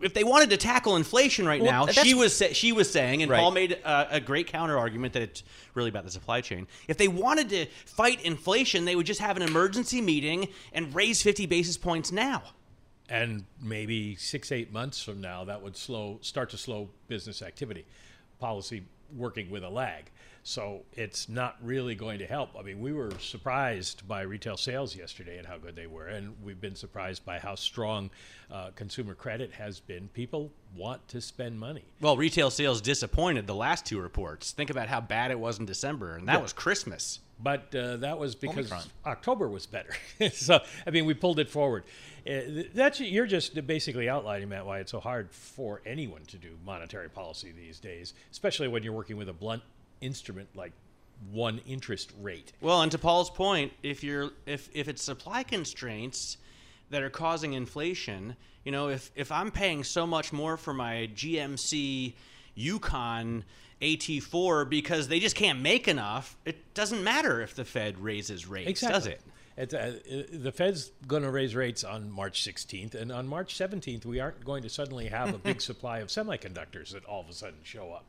Like, 0.00 0.06
if 0.06 0.14
they 0.14 0.24
wanted 0.24 0.50
to 0.50 0.56
tackle 0.56 0.96
inflation 0.96 1.46
right 1.46 1.60
Well, 1.62 1.86
now, 1.86 1.92
she 1.92 2.14
was 2.14 2.34
sa- 2.36 2.52
she 2.52 2.72
was 2.72 2.90
saying, 2.90 3.22
and 3.22 3.30
Right. 3.30 3.38
Paul 3.38 3.50
made 3.50 3.78
uh, 3.84 4.06
a 4.10 4.20
great 4.20 4.46
counter 4.46 4.78
argument 4.78 5.12
that 5.12 5.22
it's 5.22 5.42
really 5.74 5.88
about 5.90 6.04
the 6.04 6.10
supply 6.10 6.40
chain. 6.40 6.66
If 6.88 6.96
they 6.96 7.08
wanted 7.08 7.48
to 7.50 7.66
fight 7.86 8.22
inflation, 8.22 8.84
they 8.84 8.96
would 8.96 9.06
just 9.06 9.20
have 9.20 9.36
an 9.36 9.42
emergency 9.42 10.00
meeting 10.00 10.48
and 10.72 10.94
raise 10.94 11.22
50 11.22 11.46
basis 11.46 11.76
points 11.76 12.10
now. 12.12 12.42
and 13.08 13.44
maybe 13.60 14.14
six 14.16 14.52
eight 14.52 14.72
months 14.72 15.02
from 15.02 15.20
now 15.20 15.44
that 15.44 15.60
would 15.62 15.76
slow 15.76 16.18
start 16.22 16.48
to 16.50 16.56
slow 16.56 16.88
business 17.08 17.42
activity 17.42 17.84
policy 18.38 18.84
working 19.16 19.50
with 19.50 19.64
a 19.64 19.68
lag 19.68 20.04
so 20.42 20.80
it's 20.94 21.28
not 21.28 21.56
really 21.62 21.94
going 21.94 22.18
to 22.18 22.26
help 22.26 22.50
i 22.58 22.62
mean 22.62 22.80
we 22.80 22.92
were 22.92 23.10
surprised 23.18 24.06
by 24.08 24.22
retail 24.22 24.56
sales 24.56 24.96
yesterday 24.96 25.36
and 25.38 25.46
how 25.46 25.58
good 25.58 25.76
they 25.76 25.86
were 25.86 26.06
and 26.08 26.34
we've 26.42 26.60
been 26.60 26.74
surprised 26.74 27.24
by 27.24 27.38
how 27.38 27.54
strong 27.54 28.10
uh, 28.50 28.70
consumer 28.74 29.14
credit 29.14 29.52
has 29.52 29.80
been 29.80 30.08
people 30.08 30.50
want 30.74 31.06
to 31.08 31.20
spend 31.20 31.58
money 31.58 31.84
Well, 32.00 32.16
retail 32.16 32.50
sales 32.50 32.80
disappointed 32.80 33.46
the 33.46 33.54
last 33.54 33.84
two 33.86 34.00
reports. 34.00 34.52
Think 34.52 34.70
about 34.70 34.86
how 34.88 35.00
bad 35.00 35.30
it 35.32 35.38
was 35.38 35.58
in 35.58 35.66
December, 35.66 36.16
and 36.16 36.26
that 36.28 36.34
Yeah. 36.36 36.42
was 36.42 36.52
Christmas. 36.52 37.18
but 37.42 37.74
uh, 37.74 37.96
that 37.98 38.18
was 38.18 38.34
because 38.36 38.70
Omicron. 38.70 38.84
October 39.06 39.48
was 39.48 39.66
better. 39.66 39.90
so 40.32 40.60
I 40.86 40.90
mean, 40.90 41.06
we 41.06 41.14
pulled 41.14 41.38
it 41.40 41.48
forward. 41.50 41.84
Uh, 42.26 42.64
that's 42.74 43.00
you're 43.00 43.26
just 43.26 43.66
basically 43.66 44.08
outlining 44.08 44.48
Matt 44.48 44.64
why 44.66 44.78
it's 44.78 44.92
so 44.92 45.00
hard 45.00 45.30
for 45.32 45.80
anyone 45.86 46.22
to 46.26 46.36
do 46.38 46.50
monetary 46.64 47.08
policy 47.08 47.52
these 47.52 47.78
days, 47.80 48.14
especially 48.30 48.68
when 48.68 48.82
you're 48.84 48.92
working 48.92 49.16
with 49.16 49.28
a 49.28 49.32
blunt 49.32 49.62
instrument 50.00 50.48
like 50.54 50.72
one 51.30 51.60
interest 51.66 52.12
rate. 52.20 52.52
Well, 52.60 52.82
and 52.82 52.90
to 52.92 52.98
Paul's 52.98 53.30
point, 53.30 53.72
if 53.82 54.02
you're 54.02 54.30
if 54.46 54.68
if 54.72 54.88
it's 54.88 55.02
supply 55.02 55.42
constraints 55.42 56.38
that 56.90 57.02
are 57.02 57.10
causing 57.10 57.52
inflation, 57.52 58.36
you 58.64 58.72
know, 58.72 58.88
if 58.88 59.10
if 59.14 59.30
I'm 59.30 59.50
paying 59.50 59.84
so 59.84 60.06
much 60.06 60.32
more 60.32 60.56
for 60.56 60.72
my 60.72 61.10
GMC 61.14 62.14
Yukon 62.54 63.44
AT4 63.80 64.68
because 64.68 65.08
they 65.08 65.20
just 65.20 65.36
can't 65.36 65.60
make 65.60 65.88
enough, 65.88 66.36
it 66.44 66.74
doesn't 66.74 67.02
matter 67.02 67.40
if 67.40 67.54
the 67.54 67.64
Fed 67.64 67.98
raises 67.98 68.46
rates, 68.46 68.80
does 68.80 69.06
it? 69.06 69.20
It's, 69.56 69.74
uh, 69.74 69.98
uh, 70.10 70.22
the 70.32 70.52
Fed's 70.52 70.90
going 71.06 71.22
to 71.22 71.30
raise 71.30 71.54
rates 71.54 71.84
on 71.84 72.10
March 72.10 72.44
16th, 72.44 72.94
and 72.94 73.12
on 73.12 73.26
March 73.26 73.58
17th, 73.58 74.06
we 74.06 74.18
aren't 74.20 74.44
going 74.44 74.62
to 74.62 74.70
suddenly 74.70 75.08
have 75.08 75.34
a 75.34 75.38
big 75.38 75.60
supply 75.70 75.98
of 75.98 76.08
semiconductors 76.08 76.92
that 76.92 77.04
all 77.04 77.20
of 77.20 77.28
a 77.28 77.32
sudden 77.32 77.58
show 77.62 77.92
up. 77.92 78.06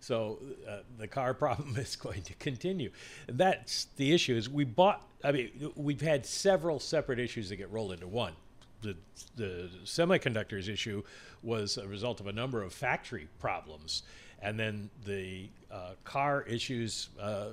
So 0.00 0.38
uh, 0.68 0.78
the 0.98 1.08
car 1.08 1.34
problem 1.44 1.76
is 1.76 1.96
going 1.96 2.22
to 2.22 2.34
continue. 2.34 2.90
That's 3.26 3.86
the 3.96 4.12
issue. 4.12 4.36
Is 4.36 4.48
we 4.48 4.64
bought? 4.64 5.06
I 5.24 5.32
mean, 5.32 5.72
we've 5.74 6.00
had 6.00 6.24
several 6.24 6.78
separate 6.80 7.18
issues 7.18 7.48
that 7.48 7.56
get 7.56 7.70
rolled 7.70 7.92
into 7.92 8.06
one. 8.06 8.34
The 8.82 8.96
the 9.36 9.70
semiconductors 9.84 10.68
issue 10.68 11.02
was 11.42 11.76
a 11.78 11.86
result 11.86 12.20
of 12.20 12.26
a 12.26 12.32
number 12.32 12.62
of 12.62 12.72
factory 12.72 13.28
problems, 13.40 14.02
and 14.40 14.58
then 14.58 14.90
the 15.04 15.48
uh, 15.70 15.92
car 16.04 16.42
issues. 16.42 17.08
Uh, 17.20 17.50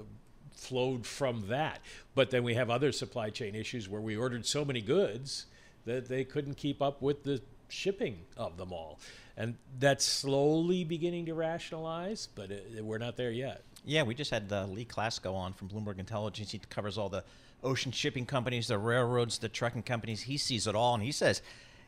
flowed 0.55 1.05
from 1.05 1.45
that. 1.49 1.81
But 2.15 2.29
then 2.29 2.41
we 2.43 2.53
have 2.53 2.69
other 2.69 2.93
supply 2.93 3.29
chain 3.29 3.55
issues 3.55 3.89
where 3.89 3.99
we 3.99 4.15
ordered 4.15 4.45
so 4.45 4.63
many 4.63 4.79
goods 4.79 5.47
that 5.85 6.07
they 6.07 6.23
couldn't 6.23 6.55
keep 6.55 6.81
up 6.81 7.01
with 7.01 7.23
the 7.23 7.41
shipping 7.69 8.19
of 8.37 8.57
them 8.57 8.71
all. 8.71 8.99
And 9.37 9.55
that's 9.79 10.05
slowly 10.05 10.83
beginning 10.83 11.25
to 11.25 11.33
rationalize, 11.33 12.27
but 12.35 12.51
it, 12.51 12.83
we're 12.83 12.97
not 12.97 13.17
there 13.17 13.31
yet. 13.31 13.63
Yeah, 13.83 14.03
we 14.03 14.15
just 14.15 14.31
had 14.31 14.51
uh, 14.51 14.65
Lee 14.65 14.85
Klaskow 14.85 15.33
on 15.33 15.53
from 15.53 15.69
Bloomberg 15.69 15.99
Intelligence. 15.99 16.51
He 16.51 16.59
covers 16.69 16.97
all 16.97 17.09
the 17.09 17.23
ocean 17.63 17.91
shipping 17.91 18.25
companies, 18.25 18.67
the 18.67 18.77
railroads, 18.77 19.37
the 19.37 19.49
trucking 19.49 19.83
companies. 19.83 20.21
He 20.21 20.37
sees 20.37 20.67
it 20.67 20.75
all, 20.75 20.95
and 20.95 21.03
he 21.03 21.11
says 21.11 21.41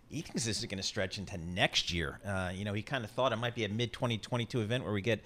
he 0.09 0.21
thinks 0.21 0.45
this 0.45 0.59
is 0.59 0.65
going 0.65 0.77
to 0.77 0.83
stretch 0.83 1.17
into 1.17 1.37
next 1.37 1.91
year. 1.91 2.19
Uh, 2.25 2.51
you 2.53 2.65
know, 2.65 2.73
he 2.73 2.81
kind 2.81 3.03
of 3.03 3.11
thought 3.11 3.33
it 3.33 3.37
might 3.37 3.55
be 3.55 3.65
a 3.65 3.69
mid 3.69 3.93
2022 3.93 4.61
event 4.61 4.83
where 4.83 4.93
we 4.93 5.01
get 5.01 5.23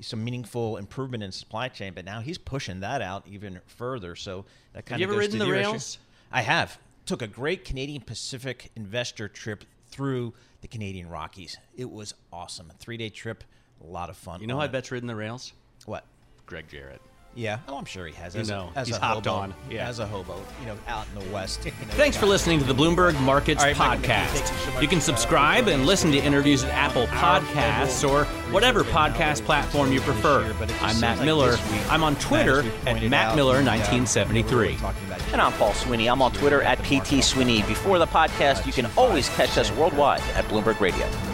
some 0.00 0.24
meaningful 0.24 0.76
improvement 0.76 1.22
in 1.22 1.30
supply 1.30 1.68
chain, 1.68 1.92
but 1.94 2.04
now 2.04 2.20
he's 2.20 2.38
pushing 2.38 2.80
that 2.80 3.00
out 3.00 3.24
even 3.28 3.60
further. 3.66 4.16
So 4.16 4.44
that 4.72 4.86
kind 4.86 5.00
you 5.00 5.06
of 5.06 5.10
ever 5.10 5.20
goes 5.20 5.26
ridden 5.26 5.40
to 5.40 5.44
the 5.44 5.50
your 5.50 5.60
issue. 5.60 5.70
rails? 5.70 5.98
I 6.32 6.42
have. 6.42 6.78
Took 7.06 7.22
a 7.22 7.26
great 7.26 7.64
Canadian 7.64 8.00
Pacific 8.00 8.70
investor 8.76 9.28
trip 9.28 9.64
through 9.94 10.34
the 10.60 10.68
Canadian 10.68 11.08
Rockies. 11.08 11.56
It 11.76 11.88
was 11.88 12.14
awesome. 12.32 12.68
A 12.70 12.74
three 12.74 12.96
day 12.96 13.10
trip, 13.10 13.44
a 13.80 13.86
lot 13.86 14.10
of 14.10 14.16
fun. 14.16 14.40
You 14.40 14.48
know 14.48 14.60
I 14.60 14.66
bet's 14.66 14.90
ridden 14.90 15.06
the 15.06 15.14
rails? 15.14 15.52
What? 15.86 16.04
Greg 16.46 16.66
Jarrett. 16.68 17.00
Yeah. 17.34 17.58
Oh, 17.68 17.76
I'm 17.78 17.84
sure 17.84 18.06
he 18.06 18.12
has. 18.14 18.34
You 18.34 18.42
As 18.42 18.50
know, 18.50 18.70
a, 18.74 18.78
as 18.78 18.86
he's 18.88 18.96
a 18.96 19.00
hopped 19.00 19.26
hobo, 19.26 19.38
on. 19.38 19.54
Yeah. 19.70 19.88
As 19.88 19.98
a 19.98 20.06
hobo, 20.06 20.40
you 20.60 20.66
know, 20.66 20.76
out 20.86 21.06
in 21.14 21.22
the 21.26 21.32
West. 21.32 21.64
you 21.64 21.70
know, 21.72 21.92
Thanks 21.92 22.16
for 22.16 22.26
listening 22.26 22.58
to 22.60 22.64
the 22.64 22.74
Bloomberg 22.74 23.18
Markets 23.20 23.62
All 23.62 23.68
right, 23.68 23.78
Michael, 23.78 24.04
thank 24.04 24.34
you 24.34 24.40
Podcast. 24.40 24.82
You 24.82 24.88
can 24.88 24.98
uh, 24.98 25.02
subscribe 25.02 25.68
and 25.68 25.86
listen 25.86 26.10
to 26.12 26.18
interviews 26.18 26.64
at 26.64 26.70
Apple 26.70 27.06
Podcasts 27.06 28.08
or 28.08 28.24
whatever 28.52 28.84
podcast 28.84 29.44
platform 29.44 29.92
you 29.92 30.00
prefer. 30.00 30.52
I'm 30.80 31.00
Matt 31.00 31.24
Miller. 31.24 31.56
I'm 31.88 32.02
on 32.02 32.16
Twitter 32.16 32.64
at 32.86 33.02
Matt 33.02 33.36
Miller 33.36 33.62
1973. 33.62 34.78
Uh, 34.82 34.92
and 35.32 35.40
I'm 35.40 35.52
Paul 35.54 35.74
Sweeney. 35.74 36.08
I'm 36.08 36.22
on 36.22 36.32
Twitter 36.32 36.62
at 36.62 36.78
PT 36.84 37.22
Sweeney. 37.22 37.62
Before 37.62 37.98
the 37.98 38.06
podcast, 38.06 38.66
you 38.66 38.72
can 38.72 38.86
always 38.96 39.28
catch 39.30 39.58
us 39.58 39.70
worldwide 39.72 40.20
at 40.34 40.44
Bloomberg 40.44 40.78
Radio. 40.80 41.33